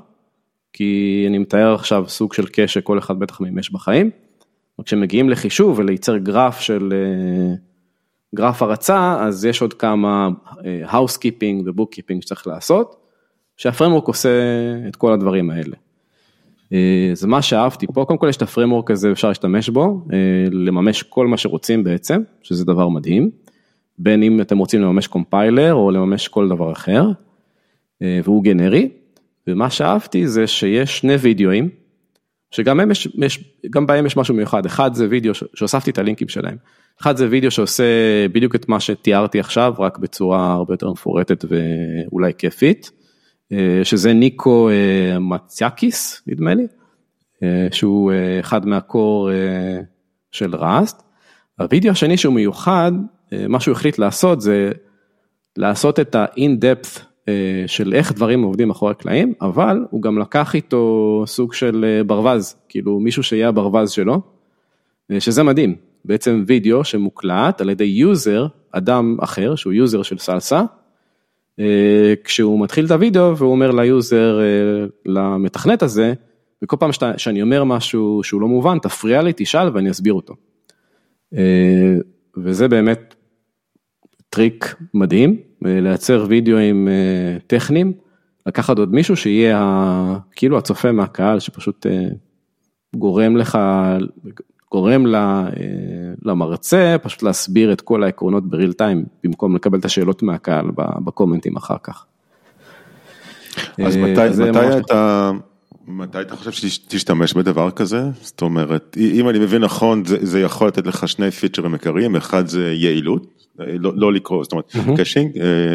[0.73, 4.09] כי אני מתאר עכשיו סוג של קאש שכל אחד בטח מימש בחיים,
[4.85, 6.93] כשמגיעים לחישוב ולייצר גרף של,
[8.35, 10.29] גרף הרצה, אז יש עוד כמה
[10.85, 12.95] housekeeping ו-bookkeeping שצריך לעשות,
[13.57, 14.29] שהפרמורק עושה
[14.87, 15.75] את כל הדברים האלה.
[17.13, 20.01] זה מה שאהבתי פה, קודם כל יש את הפרמורק הזה, אפשר להשתמש בו,
[20.51, 23.29] לממש כל מה שרוצים בעצם, שזה דבר מדהים.
[23.99, 27.11] בין אם אתם רוצים לממש קומפיילר או לממש כל דבר אחר,
[28.01, 28.89] והוא גנרי,
[29.47, 31.69] ומה שאהבתי זה שיש שני וידאוים,
[32.51, 36.27] שגם הם יש, יש, גם בהם יש משהו מיוחד, אחד זה וידאו שהוספתי את הלינקים
[36.27, 36.57] שלהם,
[37.01, 37.83] אחד זה וידאו שעושה
[38.31, 42.91] בדיוק את מה שתיארתי עכשיו, רק בצורה הרבה יותר מפורטת ואולי כיפית,
[43.83, 44.69] שזה ניקו
[45.19, 46.67] מציאקיס נדמה לי,
[47.71, 49.29] שהוא אחד מהקור
[50.31, 51.01] של Rust.
[51.59, 52.91] הוידאו השני שהוא מיוחד,
[53.49, 54.71] מה שהוא החליט לעשות זה
[55.57, 56.99] לעשות את ה-in-depth
[57.67, 62.99] של איך דברים עובדים אחורי הקלעים, אבל הוא גם לקח איתו סוג של ברווז, כאילו
[62.99, 64.21] מישהו שיהיה הברווז שלו,
[65.19, 70.61] שזה מדהים, בעצם וידאו שמוקלט על ידי user, אדם אחר שהוא user של Salsa,
[72.23, 74.39] כשהוא מתחיל את הוידאו והוא אומר ל user,
[75.05, 76.13] למתכנת הזה,
[76.63, 80.33] וכל פעם שאני אומר משהו שהוא לא מובן, תפריע לי, תשאל ואני אסביר אותו.
[82.37, 83.15] וזה באמת
[84.37, 86.87] טריק מדהים, לייצר וידאוים
[87.47, 87.93] טכניים,
[88.45, 91.85] לקחת עוד מישהו שיהיה כאילו הצופה מהקהל שפשוט
[92.95, 93.57] גורם לך,
[94.71, 95.05] גורם
[96.25, 100.65] למרצה פשוט להסביר את כל העקרונות בריל טיים, במקום לקבל את השאלות מהקהל
[101.05, 102.05] בקומנטים אחר כך.
[103.85, 105.31] אז מתי, מתי אתה...
[105.87, 108.01] מתי אתה חושב שתשתמש בדבר כזה?
[108.21, 112.15] זאת אומרת, אם אני מבין נכון, זה, זה יכול לתת לך שני feature ים עיקריים,
[112.15, 113.27] אחד זה יעילות,
[113.59, 114.97] לא, לא לקרוא, זאת אומרת, mm-hmm.
[114.97, 115.31] caching,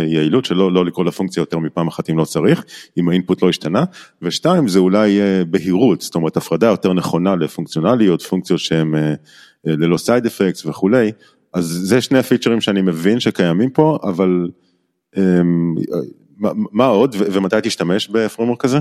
[0.07, 2.65] יעילות, שלא לא לקרוא לפונקציה יותר מפעם אחת אם לא צריך,
[2.99, 3.85] אם ה input לא השתנה,
[4.23, 5.19] ושתיים זה אולי
[5.51, 8.95] בהירות, זאת אומרת, הפרדה יותר נכונה לפונקציונליות, פונקציות שהן
[9.65, 11.13] ללא side effects וכולי,
[11.55, 14.49] אז זה שני ה feature ים שאני מבין שקיימים פה, אבל
[16.39, 18.79] מה, מה עוד ומתי תשתמש בפרמורק כזה?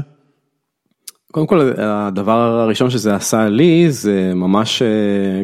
[1.32, 4.82] קודם כל הדבר הראשון שזה עשה לי זה ממש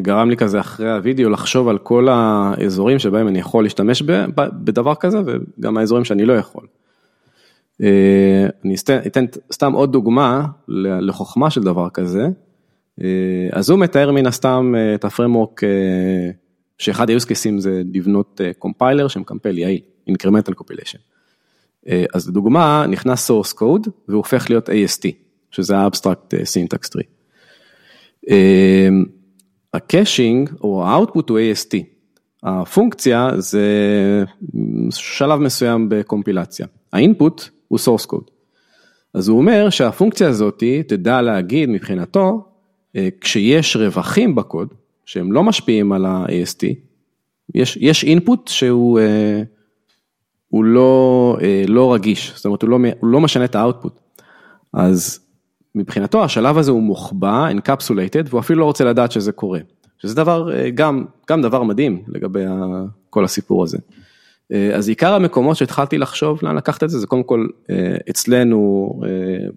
[0.02, 4.02] גרם לי כזה אחרי הוידאו לחשוב על כל האזורים שבהם אני יכול להשתמש
[4.64, 6.66] בדבר כזה וגם האזורים שאני לא יכול.
[8.64, 8.74] אני
[9.06, 10.46] אתן סתם עוד דוגמה
[11.00, 12.28] לחוכמה של דבר כזה.
[13.52, 15.60] אז הוא מתאר מן הסתם את הפרמורק
[16.78, 20.98] שאחד cases זה לבנות קומפיילר שמקמפל יעיל, incremental compilation.
[22.14, 25.27] אז לדוגמה נכנס source code והוא הופך להיות AST.
[25.50, 27.08] שזה ה-abstract syntax tree.
[29.74, 31.76] ה caching או ה output הוא AST,
[32.42, 33.66] הפונקציה זה
[34.90, 38.30] שלב מסוים בקומפילציה, ה input הוא source code.
[39.14, 42.44] אז הוא אומר שהפונקציה הזאת תדע להגיד מבחינתו,
[43.20, 46.66] כשיש רווחים בקוד, שהם לא משפיעים על ה-AST,
[47.54, 49.00] יש, יש input שהוא
[50.48, 51.36] הוא לא,
[51.68, 54.00] לא רגיש, זאת אומרת הוא לא, הוא לא משנה את האוטפוט.
[54.72, 55.20] אז
[55.78, 59.60] מבחינתו השלב הזה הוא מוחבא, encapsulated, והוא אפילו לא רוצה לדעת שזה קורה.
[59.98, 62.44] שזה דבר, גם, גם דבר מדהים לגבי
[63.10, 63.78] כל הסיפור הזה.
[64.74, 67.46] אז עיקר המקומות שהתחלתי לחשוב לאן לקחת את זה, זה קודם כל
[68.10, 68.90] אצלנו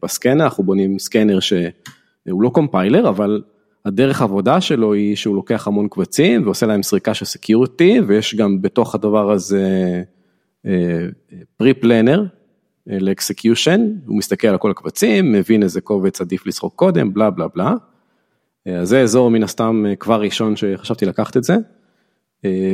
[0.03, 3.41] בסקנר, אנחנו בונים סקנר שהוא לא קומפיילר, אבל
[3.85, 8.61] הדרך העבודה שלו היא שהוא לוקח המון קבצים ועושה להם סריקה של security, ויש גם
[8.61, 10.01] בתוך הדבר הזה
[11.57, 12.23] pre-planner,
[12.87, 17.47] ל execution, הוא מסתכל על כל הקבצים, מבין איזה קובץ עדיף לסרוק קודם, בלה בלה
[17.55, 17.73] בלה.
[18.65, 21.55] אז זה אזור מן הסתם כבר ראשון שחשבתי לקחת את זה.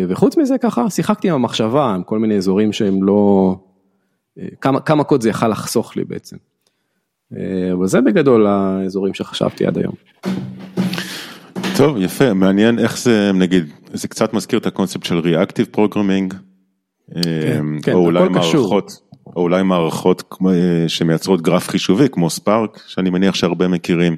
[0.09, 3.55] וחוץ מזה ככה שיחקתי עם המחשבה, עם כל מיני אזורים שהם לא,
[4.61, 6.37] כמה, כמה קוד זה יכל לחסוך לי בעצם.
[7.73, 9.93] אבל זה בגדול האזורים שחשבתי עד היום.
[11.77, 16.33] טוב, יפה, מעניין איך זה, נגיד, זה קצת מזכיר את הקונספט של Reactive Programming,
[17.23, 18.81] כן, כן, או אולי הכל קשור.
[19.35, 24.15] או אולי מערכות אה, שמייצרות גרף חישובי, כמו Spark, שאני מניח שהרבה מכירים.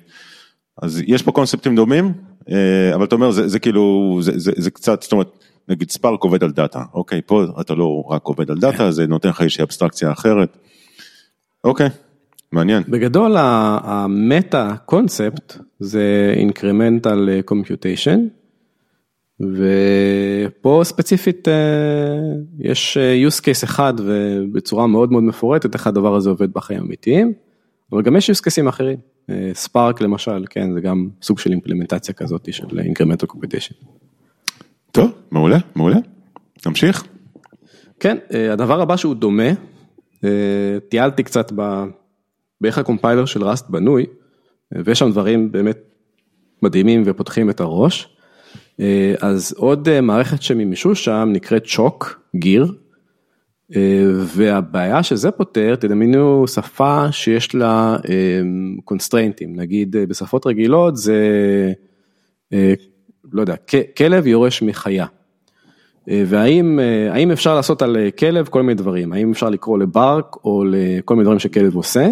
[0.82, 2.14] אז יש פה קונספטים דומים,
[2.51, 5.28] אה, אבל אתה אומר, זה, זה כאילו, זה, זה, זה קצת, זאת אומרת,
[5.70, 9.30] נגיד Spark עובד על דאטה, אוקיי, פה אתה לא רק עובד על דאטה, זה נותן
[9.30, 10.57] לך איזושהי אבסטרקציה אחרת.
[11.64, 11.89] אוקיי,
[12.51, 12.84] מעניין.
[12.88, 18.38] בגדול המטה קונספט זה incremental computation
[19.41, 21.53] ופה ספציפית אה,
[22.59, 27.33] יש אה, use case אחד ובצורה מאוד מאוד מפורטת איך הדבר הזה עובד בחיים אמיתיים,
[27.91, 28.97] אבל גם יש use cases אחרים,
[29.53, 33.85] ספארק למשל, כן, זה גם סוג של אימפלמנטציה כזאת של incremental computation.
[34.91, 35.97] טוב, מעולה, מעולה.
[36.65, 37.03] נמשיך.
[37.99, 39.49] כן, אה, הדבר הבא שהוא דומה,
[40.89, 41.83] טיילתי קצת ב...
[42.61, 44.05] באיך הקומפיילר של Rust בנוי,
[44.85, 45.77] ויש שם דברים באמת
[46.63, 48.18] מדהימים ופותחים את הראש.
[49.21, 52.73] אז עוד מערכת שמימשו שם נקראת Chalk, גיר,
[54.23, 57.97] והבעיה שזה פותר, תדמיינו שפה שיש לה
[58.86, 61.17] קונסטריינטים, נגיד בשפות רגילות זה,
[63.32, 63.55] לא יודע,
[63.97, 65.05] כלב יורש מחיה.
[66.07, 66.80] והאם
[67.11, 71.15] האם אפשר לעשות על כלב כל מיני דברים, האם אפשר לקרוא ל bark או לכל
[71.15, 72.09] מיני דברים שכלב עושה,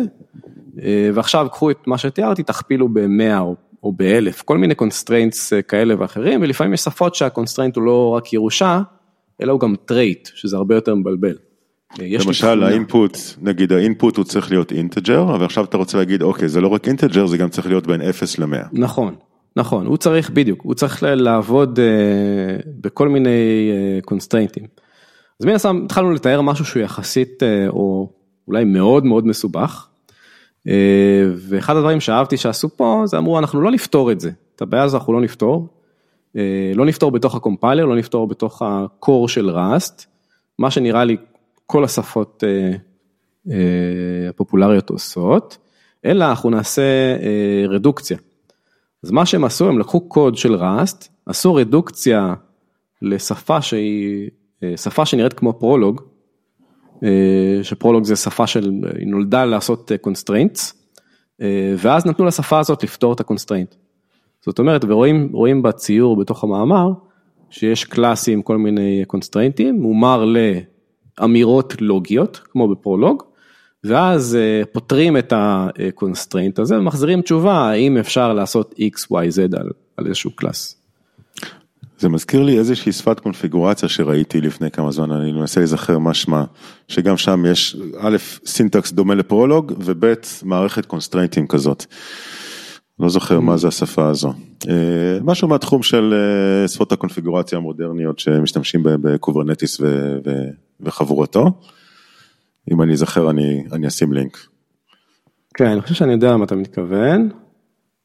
[1.14, 3.56] ועכשיו קחו את מה שתיארתי, תכפילו ב-100 או,
[3.88, 8.34] או ב-1000, כל מיני constraints כאלה ואחרים, ולפעמים יש שפות שה constraint הוא לא רק
[8.34, 8.82] ירושה,
[9.42, 11.36] אלא הוא גם trait, שזה הרבה יותר מבלבל.
[12.00, 16.22] למשל ה input, נגיד ה input הוא צריך להיות integer, אבל עכשיו אתה רוצה להגיד
[16.22, 18.68] אוקיי זה לא רק integer, זה גם צריך להיות בין 0 ל-100.
[18.74, 19.16] נכון,
[19.56, 21.80] נכון, הוא צריך בדיוק, הוא צריך לעבוד
[22.82, 23.72] בכל מיני
[24.06, 24.64] קונסטריינטים.
[25.40, 28.10] אז מן הסתם התחלנו לתאר משהו שהוא יחסית, או
[28.48, 29.88] אולי מאוד מאוד מסובך.
[31.38, 34.98] ואחד הדברים שאהבתי שעשו פה, זה אמרו אנחנו לא נפתור את זה, את הבעיה הזו
[34.98, 35.68] אנחנו לא נפתור.
[36.76, 40.06] לא נפתור בתוך הקומפיילר, לא נפתור בתוך ה core של Rust,
[40.60, 41.18] מה שנראה לי
[41.66, 42.44] כל השפות
[44.30, 45.58] הפופולריות עושות,
[46.06, 46.84] אלא אנחנו נעשה
[47.70, 48.18] רדוקציה.
[49.04, 52.34] אז מה שהם עשו, הם לקחו קוד של ראסט, עשו רדוקציה
[53.02, 54.30] לשפה שהיא,
[54.76, 56.02] שפה שנראית כמו פרולוג,
[57.64, 60.74] שפרולוג זה שפה של, היא נולדה לעשות constraints,
[61.78, 63.76] ואז נתנו לשפה הזאת לפתור את ה-constraint.
[64.46, 66.92] זאת אומרת, ורואים בציור בתוך המאמר,
[67.50, 70.26] שיש קלאסים כל מיני constraintים, מומר
[71.20, 73.24] לאמירות לוגיות, כמו ב Prolog,
[73.84, 74.38] ואז
[74.72, 80.32] פותרים את ה-constraint הזה ומחזירים תשובה, האם אפשר לעשות x, y, z על, על איזשהו
[80.36, 80.82] class.
[81.98, 86.46] זה מזכיר לי איזושהי שפת קונפיגורציה שראיתי לפני כמה זמן, אני מנסה להיזכר מה שמה,
[86.88, 91.86] שגם שם יש א', syntax דומה ל Prolog, וב', מערכת קונסטריינטים כזאת.
[93.00, 94.34] לא זוכר מה זה השפה הזו.
[95.24, 96.14] משהו מהתחום של
[96.68, 99.82] שפות הקונפיגורציה המודרניות שמשתמשים בהם ב Kubernetes
[100.82, 101.52] וחבורתו.
[102.72, 104.38] אם אני אזכר אני, אני אשים לינק.
[105.54, 107.30] כן, אני חושב שאני יודע למה אתה מתכוון,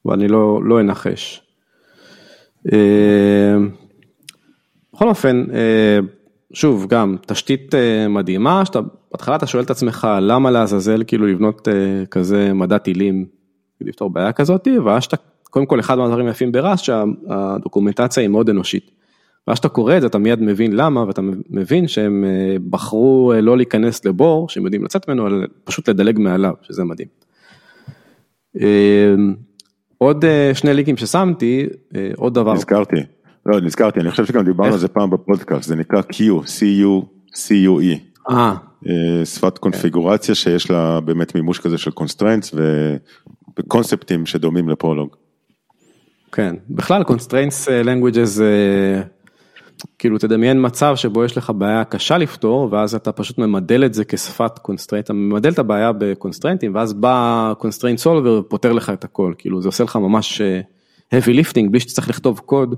[0.04, 1.42] ואני לא, לא אנחש.
[4.94, 5.44] בכל אופן,
[6.52, 7.74] שוב, גם תשתית
[8.08, 8.80] מדהימה, שאתה,
[9.12, 11.68] בהתחלה אתה שואל את עצמך למה לעזאזל כאילו לבנות
[12.10, 13.26] כזה מדע טילים,
[13.80, 15.16] לפתור בעיה כזאת, ואז שאתה,
[15.50, 18.90] קודם כל אחד מהדברים היפים ברס, שהדוקומנטציה היא מאוד אנושית.
[19.46, 22.24] ואז שאתה קורא את זה אתה מיד מבין למה, ואתה מבין שהם
[22.70, 27.08] בחרו לא להיכנס לבור, שהם יודעים לצאת ממנו, אלא פשוט לדלג מעליו, שזה מדהים.
[29.98, 30.24] עוד
[30.54, 31.66] שני לינקים ששמתי,
[32.16, 32.54] עוד דבר.
[32.54, 32.96] נזכרתי,
[33.46, 37.98] לא נזכרתי, אני חושב שגם דיברנו על זה פעם בפודקאסט, זה נקרא Q, C-U, C-U-E.
[38.30, 38.54] אה.
[39.24, 42.56] שפת קונפיגורציה שיש לה באמת מימוש כזה של constraints
[43.58, 45.16] וקונספטים שדומים לפרולוג.
[46.32, 48.40] כן, בכלל constraints languages,
[49.98, 54.04] כאילו תדמיין מצב שבו יש לך בעיה קשה לפתור, ואז אתה פשוט ממדל את זה
[54.04, 59.32] כשפת constraint, אתה ממדל את הבעיה בקונסטריינטים, ואז בא constraint solver ופותר לך את הכל,
[59.38, 60.42] כאילו זה עושה לך ממש
[61.14, 62.74] heavy lifting, בלי שתצטרך לכתוב קוד,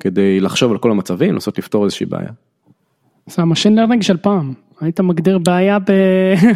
[0.00, 2.28] כדי לחשוב על כל המצבים, לנסות לפתור איזושהי בעיה.
[3.26, 5.84] זה ה machine learning של פעם, היית מגדיר בעיה ב...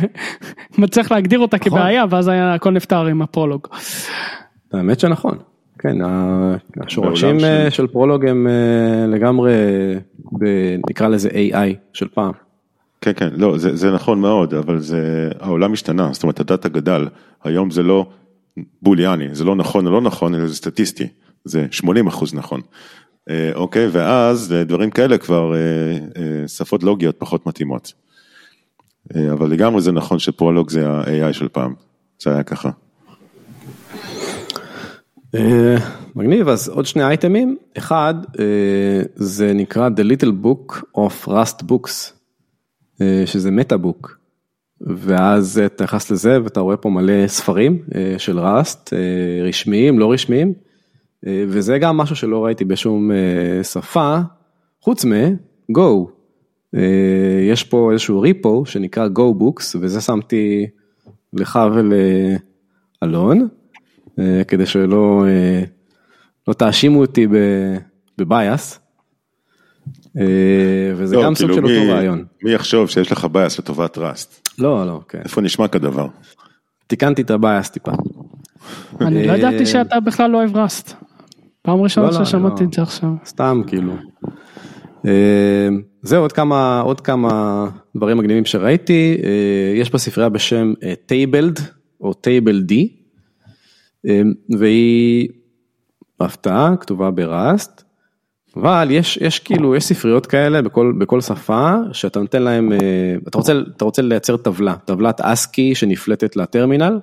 [0.78, 1.70] מצליח להגדיר אותה נכון.
[1.72, 3.66] כבעיה, ואז היה הכל נפתר עם ה Prolog.
[4.72, 5.38] האמת שנכון,
[5.78, 5.96] כן,
[6.86, 8.46] השורשים של- של Prolog הם
[9.08, 9.52] לגמרי,
[10.38, 12.32] ב- נקרא לזה AI של פעם.
[13.00, 17.08] כן, כן, לא, זה, זה נכון מאוד, אבל זה, העולם השתנה, זאת אומרת, הדאטה גדל,
[17.44, 18.06] היום זה לא
[18.82, 21.06] בוליאני, זה לא נכון או לא נכון, אלא זה סטטיסטי.
[21.44, 22.60] זה 80 אחוז נכון.
[23.30, 27.92] אה, אוקיי, ואז אה, דברים כאלה כבר אה, שפות לוגיות פחות מתאימות.
[29.32, 31.74] אבל לגמרי זה נכון שפרולוג זה ה-AI של פעם,
[32.18, 32.70] זה היה ככה.
[36.16, 38.14] מגניב, אז עוד שני אייטמים, אחד
[39.14, 42.12] זה נקרא The Little Book of Rust Books,
[43.26, 44.18] שזה מטה בוק,
[44.80, 47.82] ואז אתה נכנס לזה ואתה רואה פה מלא ספרים
[48.18, 48.92] של ראסט,
[49.48, 50.54] רשמיים, לא רשמיים,
[51.26, 54.18] וזה גם משהו שלא ראיתי בשום אה, שפה,
[54.80, 56.10] חוץ מ-Go.
[56.76, 60.66] אה, יש פה איזשהו ריפו שנקרא Go Books, וזה שמתי
[61.32, 61.58] לך
[63.02, 63.48] ולאלון,
[64.18, 65.62] אה, כדי שלא אה,
[66.48, 67.26] לא תאשימו אותי
[68.18, 68.80] בבייס.
[70.96, 72.24] וזה לא, גם סוג כאילו, של אותו רעיון.
[72.42, 74.48] מי יחשוב שיש לך בייס לטובת ראסט?
[74.58, 75.20] לא, לא, כן.
[75.24, 76.06] איפה נשמע כדבר?
[76.86, 77.92] תיקנתי את ה bias טיפה.
[79.00, 80.94] אני לא אה, ידעתי שאתה בכלל לא אוהב Rust.
[81.64, 82.68] פעם ראשונה לא, לא, ששמעתי לא.
[82.68, 83.08] את זה עכשיו.
[83.26, 83.92] סתם כאילו.
[85.06, 85.68] אה,
[86.02, 90.72] זהו עוד כמה עוד כמה דברים מגניבים שראיתי אה, יש בספרייה בשם
[91.06, 91.58] Tabled
[92.00, 92.88] או Table D
[94.58, 95.28] והיא
[96.20, 97.84] הפתעה כתובה ב Rust
[98.56, 102.78] אבל יש יש כאילו יש ספריות כאלה בכל בכל שפה שאתה נותן להם אה,
[103.28, 106.98] אתה רוצה אתה רוצה לייצר טבלה טבלת אסקי שנפלטת לטרמינל.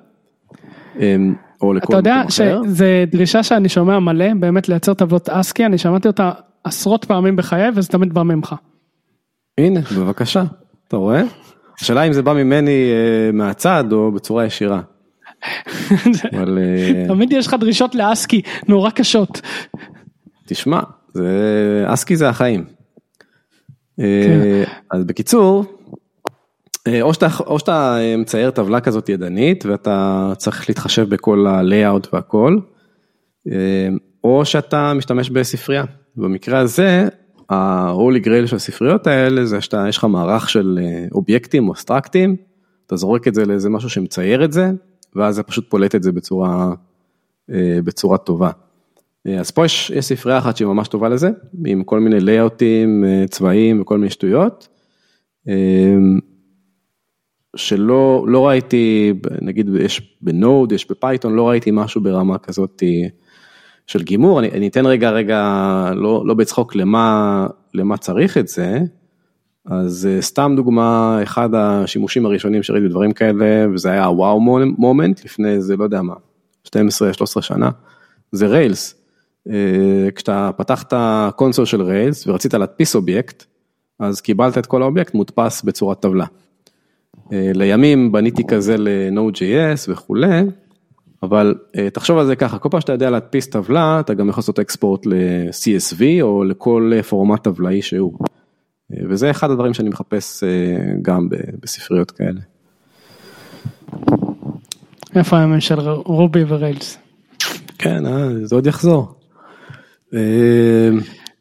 [1.00, 1.16] אה,
[1.62, 2.24] או לכל אתה יודע.
[2.30, 6.32] שזו דרישה שאני שומע מלא, באמת לייצר טבלות אסקי, אני שמעתי אותה
[6.64, 8.56] עשרות פעמים בחיי וזה תמיד בא ממך.
[9.58, 10.44] הנה, בבקשה,
[10.88, 11.22] אתה רואה?
[11.82, 14.82] השאלה אם זה בא ממני אה, מהצד או בצורה ישירה.
[16.34, 19.42] אבל אה, תמיד יש לך דרישות לאסקי נורא קשות.
[20.48, 20.80] תשמע,
[21.14, 22.66] זה אסקי זה החיים.
[23.98, 24.04] כן.
[24.04, 25.66] אה, אז בקיצור,
[27.02, 32.58] או שאתה, או שאתה אה, מצייר טבלה כזאת ידנית ואתה צריך להתחשב בכל ה-layout והכל,
[33.52, 33.90] אה,
[34.24, 35.84] או שאתה משתמש בספרייה.
[36.16, 37.08] במקרה הזה,
[37.50, 42.36] ה-holy grail של הספריות האלה זה שאתה, יש לך מערך של אה, אובייקטים או סטרקטים,
[42.88, 44.72] אתה זורק את זה לאיזה משהו שמצייר את זה,
[45.16, 46.74] ואז זה פשוט פולט את זה בצורה,
[47.52, 48.52] אה, בצורה טובה.
[49.28, 51.30] אה, אז פה יש, יש ספרייה אחת שהיא ממש טובה לזה,
[51.66, 54.68] עם כל מיני לייאאוטים, אה, צבעים וכל מיני שטויות.
[57.56, 62.84] שלא לא ראיתי, נגיד יש ב Node, יש ב Python, לא ראיתי משהו ברמה כזאת
[62.84, 63.08] אה,
[63.88, 64.39] של גימור.
[64.39, 65.41] אני, אני אתן רגע, רגע,
[65.95, 68.80] לא, לא בצחוק למה, למה צריך את זה.
[69.66, 74.39] אז אה, סתם דוגמה, אחד השימושים הראשונים שראיתי בדברים כאלה, וזה היה וואו
[74.78, 76.14] moment לפני איזה, לא יודע מה,
[76.68, 76.72] 12-13
[77.41, 77.70] שנה,
[78.32, 78.96] זה Rails.
[79.49, 80.93] אה, כשאתה פתחת
[81.36, 83.45] console של Rails ורצית להדפיס אובייקט,
[83.99, 86.26] אז קיבלת את כל האובייקט מודפס בצורת טבלה.
[87.34, 90.41] אה, לימים בניתי כזה ל-Node.js וכולי,
[91.24, 94.41] אבל אה, תחשוב על זה ככה, כל פעם שאתה יודע להדפיס טבלה, אתה גם יכול
[94.41, 98.14] לעשות export ל-CSV או לכל אה, פורמט טבלאי שהוא.
[99.09, 100.43] וזה אחד הדברים שאני מחפש
[101.01, 101.28] גם
[101.62, 102.39] בספריות כאלה.
[105.16, 106.97] איפה הימים של רובי וריילס?
[107.78, 108.03] כן,
[108.45, 109.14] זה עוד יחזור.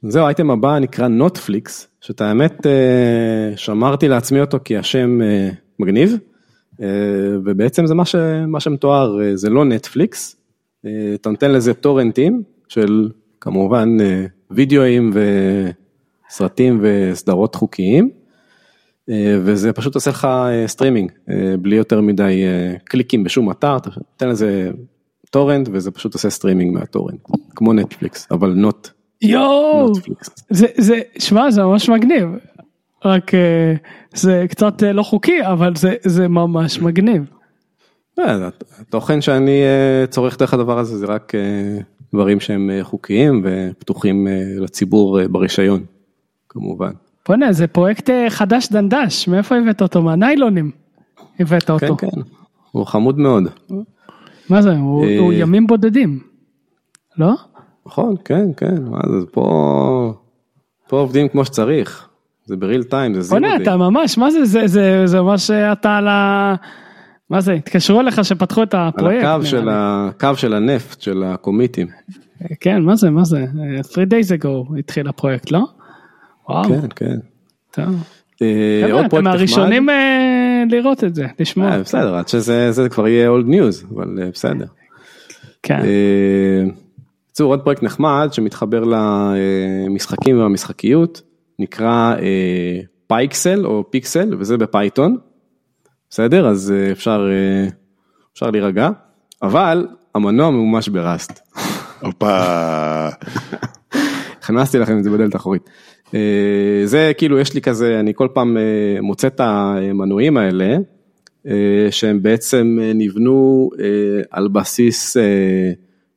[0.03, 6.17] זהו, האייטם הבא נקרא נוטפליקס, שאת האמת אה, שמרתי לעצמי אותו כי השם אה, מגניב,
[6.83, 6.87] אה,
[7.45, 8.15] ובעצם זה מה, ש,
[8.47, 10.37] מה שמתואר, זה לא נטפליקס,
[11.15, 13.97] אתה נותן לזה טורנטים של כמובן
[14.51, 15.13] וידאוים
[16.31, 18.11] וסרטים וסדרות חוקיים,
[19.39, 20.29] וזה פשוט עושה לך
[20.67, 21.13] סטרימינג,
[21.61, 22.43] בלי יותר מדי
[22.85, 24.71] קליקים בשום אתר, אתה נותן לזה
[25.31, 27.21] טורנט וזה פשוט עושה סטרימינג מהטורנט,
[27.57, 28.91] כמו נטפליקס, אבל not
[29.23, 29.93] יואו.
[30.51, 32.29] זה, זה, שמע זה ממש מגניב.
[33.05, 33.75] רק אה,
[34.15, 37.25] זה קצת אה, לא חוקי אבל זה, זה ממש מגניב.
[38.19, 38.49] אה,
[38.81, 39.63] התוכן שאני
[40.11, 41.33] צורך דרך הדבר הזה זה רק
[42.15, 44.27] דברים שהם חוקיים ופתוחים
[44.61, 45.85] לציבור ברישיון,
[46.49, 46.91] כמובן.
[47.29, 50.71] בוא'נה זה פרויקט חדש דנדש מאיפה הבאת אותו מהניילונים.
[51.41, 51.97] הבאת כן, אותו.
[51.97, 52.07] כן,
[52.71, 53.45] הוא חמוד מאוד.
[54.49, 56.21] מה זה הוא ימים בודדים.
[57.17, 57.35] לא?
[57.87, 60.15] נכון, כן, כן, מה זה, פה,
[60.89, 62.09] פה עובדים כמו שצריך,
[62.45, 63.63] זה בריל טיים, זה זירו בוא'נה דיי.
[63.67, 66.55] אתה ממש מה זה זה זה זה ממש אתה על ה...
[67.31, 69.25] מה זה התקשרו אליך שפתחו את על הפרויקט.
[69.25, 69.71] הקו נראה של, לי.
[69.75, 71.87] הקו של הנפט, של הקומיטים.
[72.61, 75.61] כן מה זה מה זה אה, 3 days ago התחיל הפרויקט לא?
[76.49, 76.65] וואו.
[76.65, 77.19] כן, כן.
[77.71, 78.05] טוב.
[78.43, 79.37] אה, חבר'ה, עוד אתם פרויקט נחמד.
[79.37, 81.73] מהראשונים אה, לראות את זה לשמוע.
[81.73, 84.67] אה, בסדר, עד שזה זה כבר יהיה old news, אבל בסדר.
[85.63, 85.83] כן.
[87.41, 91.23] אה, בקיצור עוד פרויקט נחמד שמתחבר למשחקים והמשחקיות,
[91.59, 95.17] נקרא אה, Pyxel או פיקסל וזה ב Python.
[96.11, 97.69] בסדר, אז אה, אפשר, אה,
[98.33, 98.91] אפשר להירגע,
[99.43, 101.41] אבל המנוע ממומש ב Rust.
[102.01, 103.09] הופה.
[104.41, 105.71] הכנסתי לכם את זה בדלת האחורית.
[106.15, 110.77] אה, זה כאילו יש לי כזה, אני כל פעם אה, מוצא את המנועים האלה,
[111.47, 113.71] אה, שהם בעצם נבנו
[114.31, 115.17] על בסיס,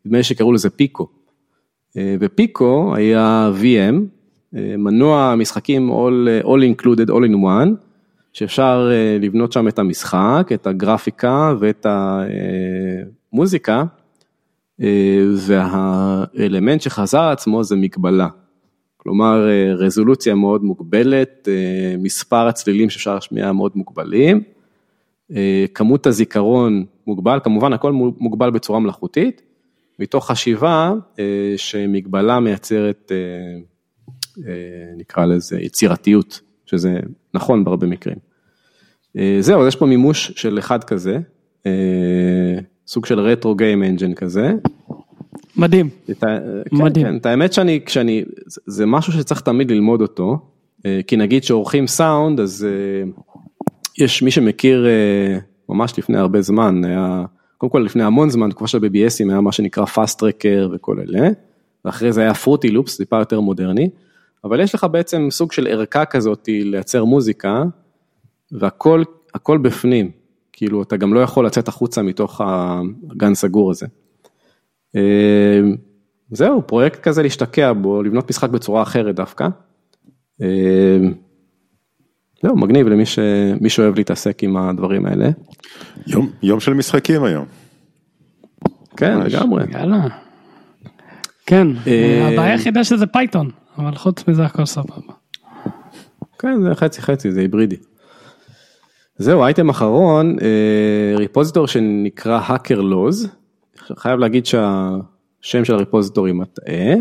[0.05, 1.07] נדמה לי שקראו לזה Pico.
[2.19, 3.95] ופיקו היה VM,
[4.77, 7.69] מנוע משחקים all, all included, all in one,
[8.33, 8.89] שאפשר
[9.19, 11.85] לבנות שם את המשחק, את הגרפיקה ואת
[13.33, 13.83] המוזיקה,
[15.35, 18.27] והאלמנט שחזר עצמו זה מגבלה.
[19.03, 24.41] כלומר אה, רזולוציה מאוד מוגבלת, אה, מספר הצלילים שאפשר להשמיע מאוד מוגבלים,
[25.35, 29.41] אה, כמות הזיכרון מוגבל, כמובן הכל מוגבל בצורה מלאכותית,
[29.99, 30.93] מתוך חשיבה
[31.57, 33.11] שמגבלה מייצרת,
[34.97, 36.99] נקרא לזה יצירתיות, שזה
[37.33, 38.17] נכון בהרבה מקרים.
[39.39, 41.17] זהו, אז יש פה מימוש של אחד כזה,
[42.87, 44.53] סוג של רטרו גיים אנג'ן כזה,
[45.57, 45.89] מדהים.
[46.11, 46.37] את, כן,
[46.71, 47.05] מדהים.
[47.05, 48.23] כן, את האמת שאני, כשאני,
[48.65, 50.39] זה משהו שצריך תמיד ללמוד אותו,
[50.85, 53.11] אה, כי נגיד שעורכים סאונד, אז אה,
[53.97, 55.37] יש מי שמכיר אה,
[55.69, 57.25] ממש לפני הרבה זמן, היה,
[57.63, 61.29] קודם כל לפני המון זמן, תקופה של BBSים היה מה שנקרא fast tracker וכל אלה,
[61.85, 63.89] ואחרי זה היה פרוטי לופס, טיפה יותר מודרני,
[64.43, 67.63] אבל יש לך בעצם סוג של ערכה כזאת לייצר מוזיקה,
[68.51, 69.03] והכל
[69.33, 70.11] הכל בפנים,
[70.53, 72.41] כאילו אתה גם לא יכול לצאת החוצה מתוך
[73.11, 73.85] הגן סגור הזה.
[74.95, 75.01] אמ,
[76.31, 79.47] זהו, פרויקט כזה להשתקע בו, לבנות משחק בצורה אחרת דווקא.
[82.43, 83.19] זהו, מגניב למי ש...
[83.67, 85.29] שאוהב להתעסק עם הדברים האלה.
[86.07, 87.45] יום, יום של משחקים היום.
[88.97, 89.63] כן, לגמרי.
[89.71, 90.07] יאללה.
[91.45, 95.13] כן, אמ, הבעיה היחידה שזה Python, אבל חוץ מזה הכל סבבה.
[96.39, 97.75] כן, זה חצי חצי, זה היברידי.
[99.17, 100.35] זהו, אייטם אחרון,
[101.15, 103.27] repository שנקרא Hacker Laws.
[103.99, 106.93] חייב להגיד שהשם של ה repository מטעה,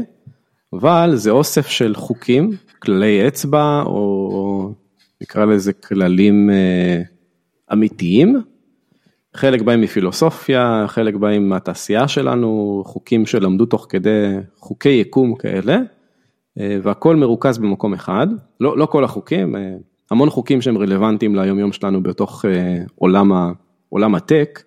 [0.72, 4.28] אבל זה אוסף של חוקים, כללי אצבע, או
[5.23, 7.03] נקרא לזה כללים אה,
[7.73, 8.43] אמיתיים,
[9.35, 15.79] חלק בהם מפילוסופיה, חלק בהם מהתעשייה שלנו, חוקים שלמדו תוך כדי חוקי יקום כאלה,
[16.61, 18.27] אה, והכל מרוכז במקום אחד,
[18.61, 19.75] לא, לא כל החוקים, אה,
[20.11, 22.45] המון חוקים שהם רלוונטיים ליום יום שלנו בתוך
[22.95, 23.53] עולם,
[23.89, 24.62] עולם הטק,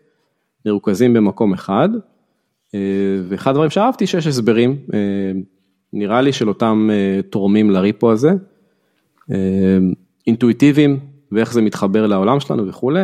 [0.65, 1.89] מרוכזים במקום אחד,
[3.27, 4.99] ואחד הדברים שאהבתי שיש הסברים, אה,
[5.93, 6.89] נראה לי של אותם
[7.29, 8.31] תורמים לריפו הזה,
[10.27, 10.99] אינטואיטיביים
[11.31, 13.03] ואיך זה מתחבר לעולם שלנו וכולי,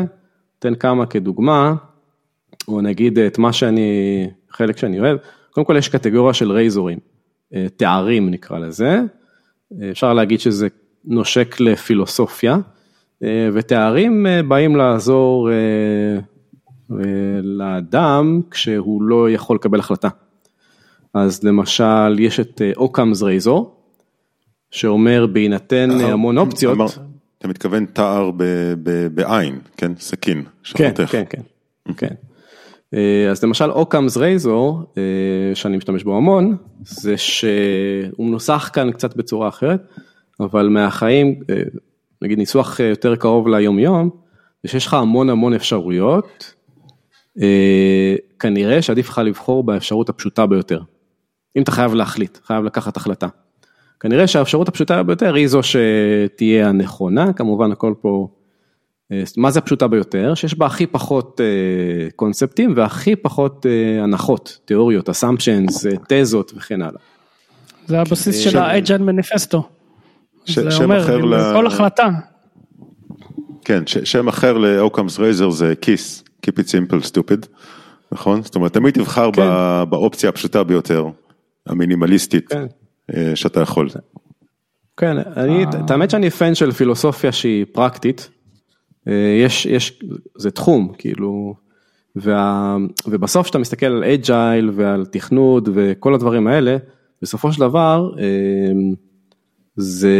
[0.59, 1.75] אתן כמה כדוגמה,
[2.67, 5.17] או נגיד את מה שאני, חלק שאני אוהב,
[5.51, 6.99] קודם כל יש קטגוריה של רייזורים,
[7.77, 9.01] תארים נקרא לזה,
[9.91, 10.67] אפשר להגיד שזה
[11.05, 12.57] נושק לפילוסופיה,
[13.53, 15.49] ותארים באים לעזור
[17.43, 20.09] לאדם כשהוא לא יכול לקבל החלטה.
[21.13, 23.75] אז למשל יש את אוקאמס רייזור,
[24.71, 26.77] שאומר בהינתן אה, המון אופציות.
[27.41, 28.31] אתה מתכוון תער
[29.13, 29.91] בעין, כן?
[29.99, 31.41] סכין, כן, כן, כן,
[31.97, 32.15] כן.
[32.93, 39.15] אה, אז למשל אוקאמס רייזור, אה, שאני משתמש בו המון, זה שהוא מנוסח כאן קצת
[39.15, 39.81] בצורה אחרת,
[40.39, 41.39] אבל מהחיים,
[42.21, 44.09] נגיד ניסוח יותר קרוב ליום יום,
[44.63, 46.53] זה שיש לך המון המון אפשרויות,
[47.41, 50.81] אה, כנראה שעדיף לך לבחור באפשרות הפשוטה ביותר.
[51.57, 53.27] אם אתה חייב להחליט, חייב לקחת החלטה.
[54.01, 58.27] כנראה שהאפשרות הפשוטה ביותר היא זו שתהיה הנכונה, כמובן הכל פה,
[59.11, 60.33] אה, מה זה הפשוטה ביותר?
[60.35, 63.65] שיש בה הכי פחות אה, קונספטים והכי פחות
[64.03, 66.99] הנחות, תיאוריות, אסמפשנס, תזות וכן הלאה.
[67.87, 69.57] זה הבסיס של ה-agent manifesto.
[70.45, 71.05] זה אומר,
[71.53, 72.09] כל החלטה.
[73.65, 76.23] כן, שם אחר ל-Occam's Razor זה כיס.
[76.45, 77.47] Keep it simple stupid,
[78.11, 78.43] נכון?
[78.43, 79.41] זאת אומרת, תמיד תבחר כן.
[79.89, 81.05] באופציה הפשוטה ביותר,
[81.67, 82.57] המינימליסטית, כן.
[82.57, 82.65] אה,
[83.35, 83.89] שאתה יכול.
[84.97, 88.29] כן, אני, את האמת שאני פן של פילוסופיה שהיא פרקטית,
[89.07, 89.99] אה, יש, יש,
[90.37, 91.55] זה תחום, כאילו,
[92.15, 96.77] וה, ובסוף כשאתה מסתכל על אג'ייל ועל תכנות וכל הדברים האלה,
[97.21, 98.71] בסופו של דבר, אה,
[99.75, 100.17] זה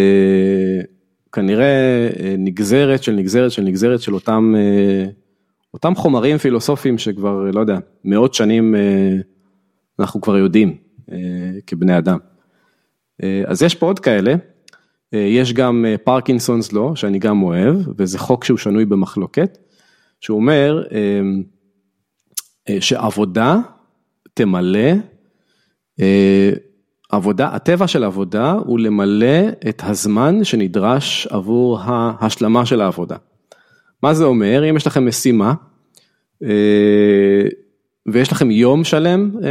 [1.32, 4.56] כנראה נגזרת של נגזרת של נגזרת של אותם
[5.74, 9.16] אותם חומרים פילוסופיים שכבר, לא יודע, מאות שנים אה,
[10.00, 10.76] אנחנו כבר יודעים
[11.12, 11.18] אה,
[11.68, 12.18] כבני אדם.
[13.24, 14.34] אה, אז יש פה עוד כאלה,
[15.14, 19.58] יש גם פרקינסונס לא, שאני גם אוהב, וזה חוק שהוא שנוי במחלוקת,
[20.22, 20.84] שהוא אומר
[22.80, 23.58] שעבודה
[24.34, 24.92] תמלא,
[27.12, 33.16] עבודה, הטבע של עבודה הוא למלא את הזמן שנדרש עבור ההשלמה של העבודה.
[34.04, 34.70] מה זה אומר?
[34.70, 35.54] אם יש לכם משימה,
[36.44, 37.48] אה,
[38.06, 39.50] ויש לכם יום שלם אה,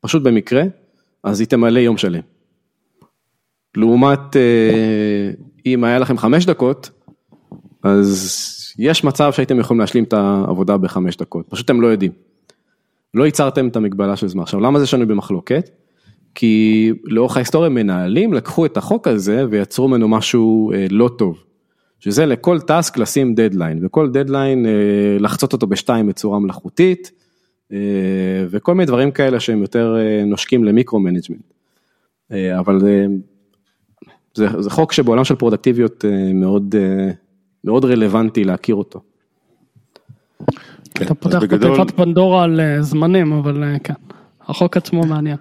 [0.00, 0.62] פשוט במקרה,
[1.24, 2.20] אז היא תמלא יום שלם.
[3.76, 5.30] לעומת אה,
[5.66, 6.90] אם היה לכם חמש דקות,
[7.82, 12.12] אז יש מצב שהייתם יכולים להשלים את העבודה בחמש דקות, פשוט אתם לא יודעים.
[13.14, 14.42] לא ייצרתם את המגבלה של זמן.
[14.42, 15.70] עכשיו למה זה שנוי במחלוקת?
[16.34, 21.44] כי לאורך ההיסטוריה מנהלים לקחו את החוק הזה ויצרו ממנו משהו אה, לא טוב.
[22.00, 24.72] שזה לכל task לשים דדליין, וכל דדליין אה,
[25.18, 27.12] לחצות אותו בשתיים בצורה מלאכותית,
[28.50, 29.96] וכל מיני דברים כאלה שהם יותר
[30.26, 31.54] נושקים ל micro-management.
[32.58, 32.78] אבל
[34.34, 37.10] זה, זה חוק שבעולם של פרודקטיביות אה, מאוד, אה,
[37.64, 39.00] מאוד רלוונטי להכיר אותו.
[40.94, 43.94] כן, אתה פותח פה בגדול- תיבת פנדורה על אה, זמנים, אבל כן,
[44.42, 45.36] החוק עצמו מעניין.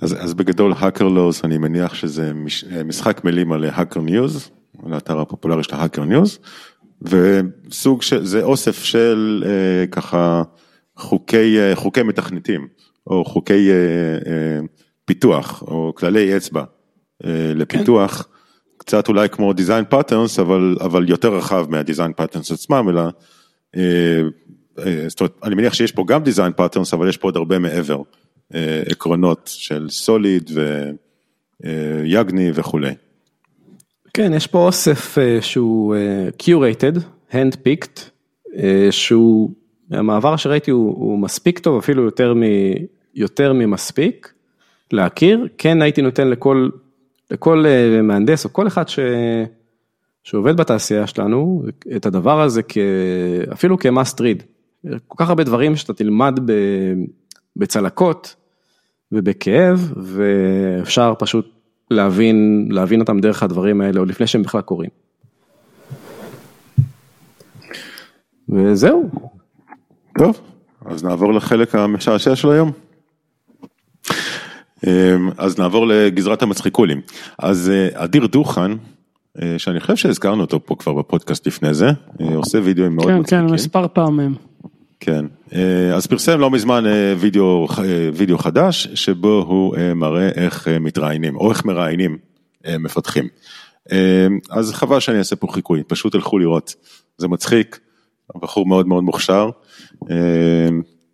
[0.00, 4.50] אז, אז בגדול Hacker Laws אני מניח שזה מש, משחק מילים על Hacker News,
[4.86, 6.38] על האתר הפופולרי של Hacker News,
[7.02, 10.42] וסוג של, זה אוסף של אה, ככה
[10.96, 12.68] חוקי, חוקי מתכנתים,
[13.06, 13.74] או חוקי אה,
[14.32, 14.60] אה,
[15.04, 16.64] פיתוח, או כללי אצבע
[17.24, 18.28] אה, לפיתוח,
[18.76, 23.02] קצת אולי כמו design patterns, אבל, אבל יותר רחב מה-design patterns עצמם, אלא
[23.76, 24.20] אה,
[24.78, 27.58] אה, זאת אומרת, אני מניח שיש פה גם design patterns, אבל יש פה עוד הרבה
[27.58, 28.02] מעבר.
[28.90, 30.50] עקרונות של סוליד
[31.60, 32.94] ויגני וכולי.
[34.14, 35.94] כן, יש פה אוסף שהוא
[36.42, 36.98] curated,
[37.30, 38.00] hand picked,
[38.56, 39.50] אה, שהוא,
[39.90, 42.42] המעבר שראיתי הוא, הוא מספיק טוב, אפילו יותר, מ,
[43.14, 44.32] יותר ממספיק
[44.92, 46.68] להכיר, כן הייתי נותן לכל,
[47.30, 48.98] לכל אה, מהנדס או כל אחד ש,
[50.22, 51.64] שעובד בתעשייה שלנו,
[51.96, 52.78] את הדבר הזה כ,
[53.52, 54.42] אפילו כ-must read.
[55.08, 56.52] כל כך הרבה דברים שאתה תלמד ב,
[57.56, 58.34] בצלקות
[59.12, 61.50] ובכאב, ואפשר פשוט
[61.90, 64.90] להבין, להבין אותם דרך הדברים האלה, או לפני שהם בכלל קורים.
[68.48, 69.10] וזהו,
[70.18, 70.40] טוב,
[70.86, 72.72] אז נעבור לחלק המשעשע של היום.
[74.86, 77.00] אמ, אז נעבור לגזרת המצחיקולים.
[77.38, 78.70] אז אה, אדיר דוכן,
[79.42, 81.88] אה, שאני חושב שהזכרנו אותו פה כבר בפודקאסט לפני זה,
[82.20, 83.48] אה, עושה וידאוים מאוד כן, מצחיקים.
[83.48, 84.34] כן, מספר פעמים.
[85.00, 85.24] כן,
[85.94, 86.84] אז פרסם לא מזמן
[87.18, 87.66] וידאו,
[88.14, 92.18] וידאו חדש, שבו הוא אה, מראה איך מתראיינים, או איך מראיינים
[92.78, 93.28] מפתחים.
[94.50, 96.74] אז חבל שאני אעשה פה חיקוי, פשוט תלכו לראות,
[97.18, 97.80] זה מצחיק,
[98.34, 99.50] הבחור מאוד מאוד מוכשר,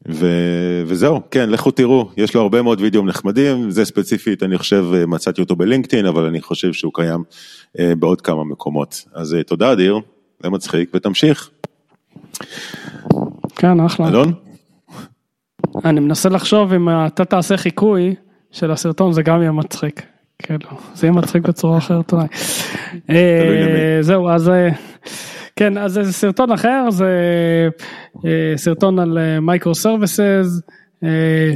[0.06, 5.06] וזהו, כן, לכו תראו, יש לו הרבה מאוד וידאוים נחמדים, זה ספציפית, אני חושב, אה,
[5.06, 7.22] מצאתי אותו בלינקדאין, אבל אני חושב שהוא קיים
[7.78, 9.04] אה, בעוד כמה מקומות.
[9.14, 10.00] אז אה, תודה אדיר,
[10.42, 11.50] זה מצחיק, ותמשיך.
[13.56, 14.08] כן, אחלה.
[14.08, 14.32] אלון?
[15.84, 18.14] אני מנסה לחשוב אם אתה תעשה חיקוי
[18.52, 20.02] של הסרטון זה גם יהיה מצחיק.
[20.38, 22.26] כאילו, זה יהיה מצחיק בצורה אחרת אולי.
[23.10, 23.98] אה.
[24.00, 24.68] זהו, אז אה,
[25.56, 27.08] כן, אז זה סרטון אחר, זה
[28.26, 30.60] אה, סרטון על microservices,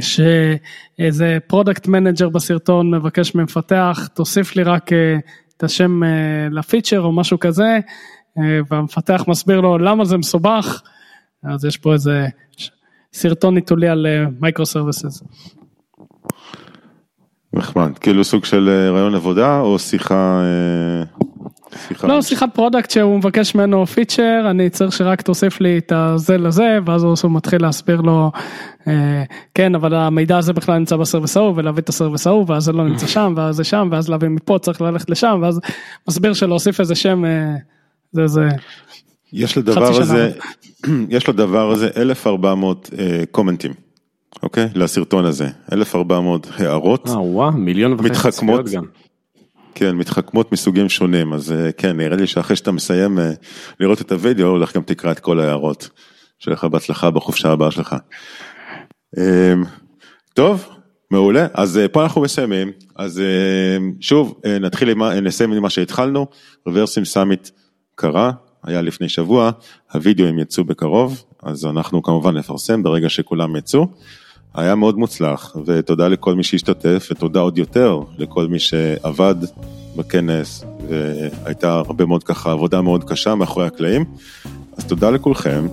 [0.01, 5.17] שאיזה product manager בסרטון מבקש ממפתח, תוסיף לי רק אה,
[5.57, 6.09] את השם אה,
[6.51, 7.79] ל feature או משהו כזה,
[8.37, 10.81] אה, והמפתח מסביר לו למה זה מסובך,
[11.43, 12.27] אז יש פה איזה
[13.13, 14.07] סרטון היתולי על
[14.39, 15.23] microservices.
[17.53, 20.41] נחמד, כאילו סוג של אה, ריאיון עבודה או שיחה...
[21.75, 25.91] אה, שיחה לא, שיחת product שהוא מבקש ממנו feature, אני צריך שרק תוסיף לי את
[25.91, 28.31] הזה לזה, ואז הוא מתחיל להסביר לו,
[28.87, 29.23] אה,
[29.53, 32.63] כן, אבל המידע הזה בכלל נמצא ב service ההוא, ולהביא את ה service ההוא, ואז
[32.63, 35.59] זה לא נמצא שם, ואז זה שם, ואז להביא מפה, צריך ללכת לשם, ואז
[36.07, 37.55] מסביר שלהוסיף איזה שם, אה,
[38.11, 38.49] זה זה.
[39.33, 40.31] יש לדבר חצי הזה,
[41.09, 43.73] יש לדבר הזה 1400 אה, קומנטים,
[44.43, 44.67] אוקיי?
[44.75, 48.65] לסרטון הזה, 1400 הערות, אה וואו, מיליון וחצי מתחכמות.
[48.65, 49.04] צפיות גם.
[49.75, 53.31] כן, מתחכמות מסוגים שונים, אז אה, כן, נראה לי שאחרי שאתה מסיים אה,
[53.79, 55.89] לראות את הוידאו, הולך גם תקרא את כל ההערות.
[56.39, 57.95] שיהיה לך בהצלחה בחופשה הבאה שלך.
[59.17, 59.53] אה,
[60.33, 60.67] טוב,
[61.11, 63.21] מעולה, אז אה, פה אנחנו מסיימים, אז
[63.99, 66.27] שוב, נתחיל עם, נסיים עם מה שהתחלנו,
[66.65, 67.49] Reversim Summit
[67.95, 68.31] קרה,
[68.63, 69.51] היה לפני שבוע,
[69.93, 73.87] הוידאוים יצאו בקרוב, אז אנחנו כמובן נפרסם ברגע שכולם יצאו.
[74.55, 79.35] היה מאוד מוצלח, ותודה לכל מי שהשתתף, ותודה עוד יותר לכל מי שעבד
[79.95, 84.05] בכנס, והייתה הרבה מאוד ככה עבודה מאוד קשה מאחורי הקלעים.
[84.77, 85.67] אז תודה לכולכם,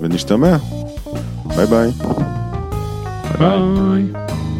[0.00, 0.56] ונשתמע.
[1.56, 1.90] ביי ביי.
[3.38, 4.51] ביי.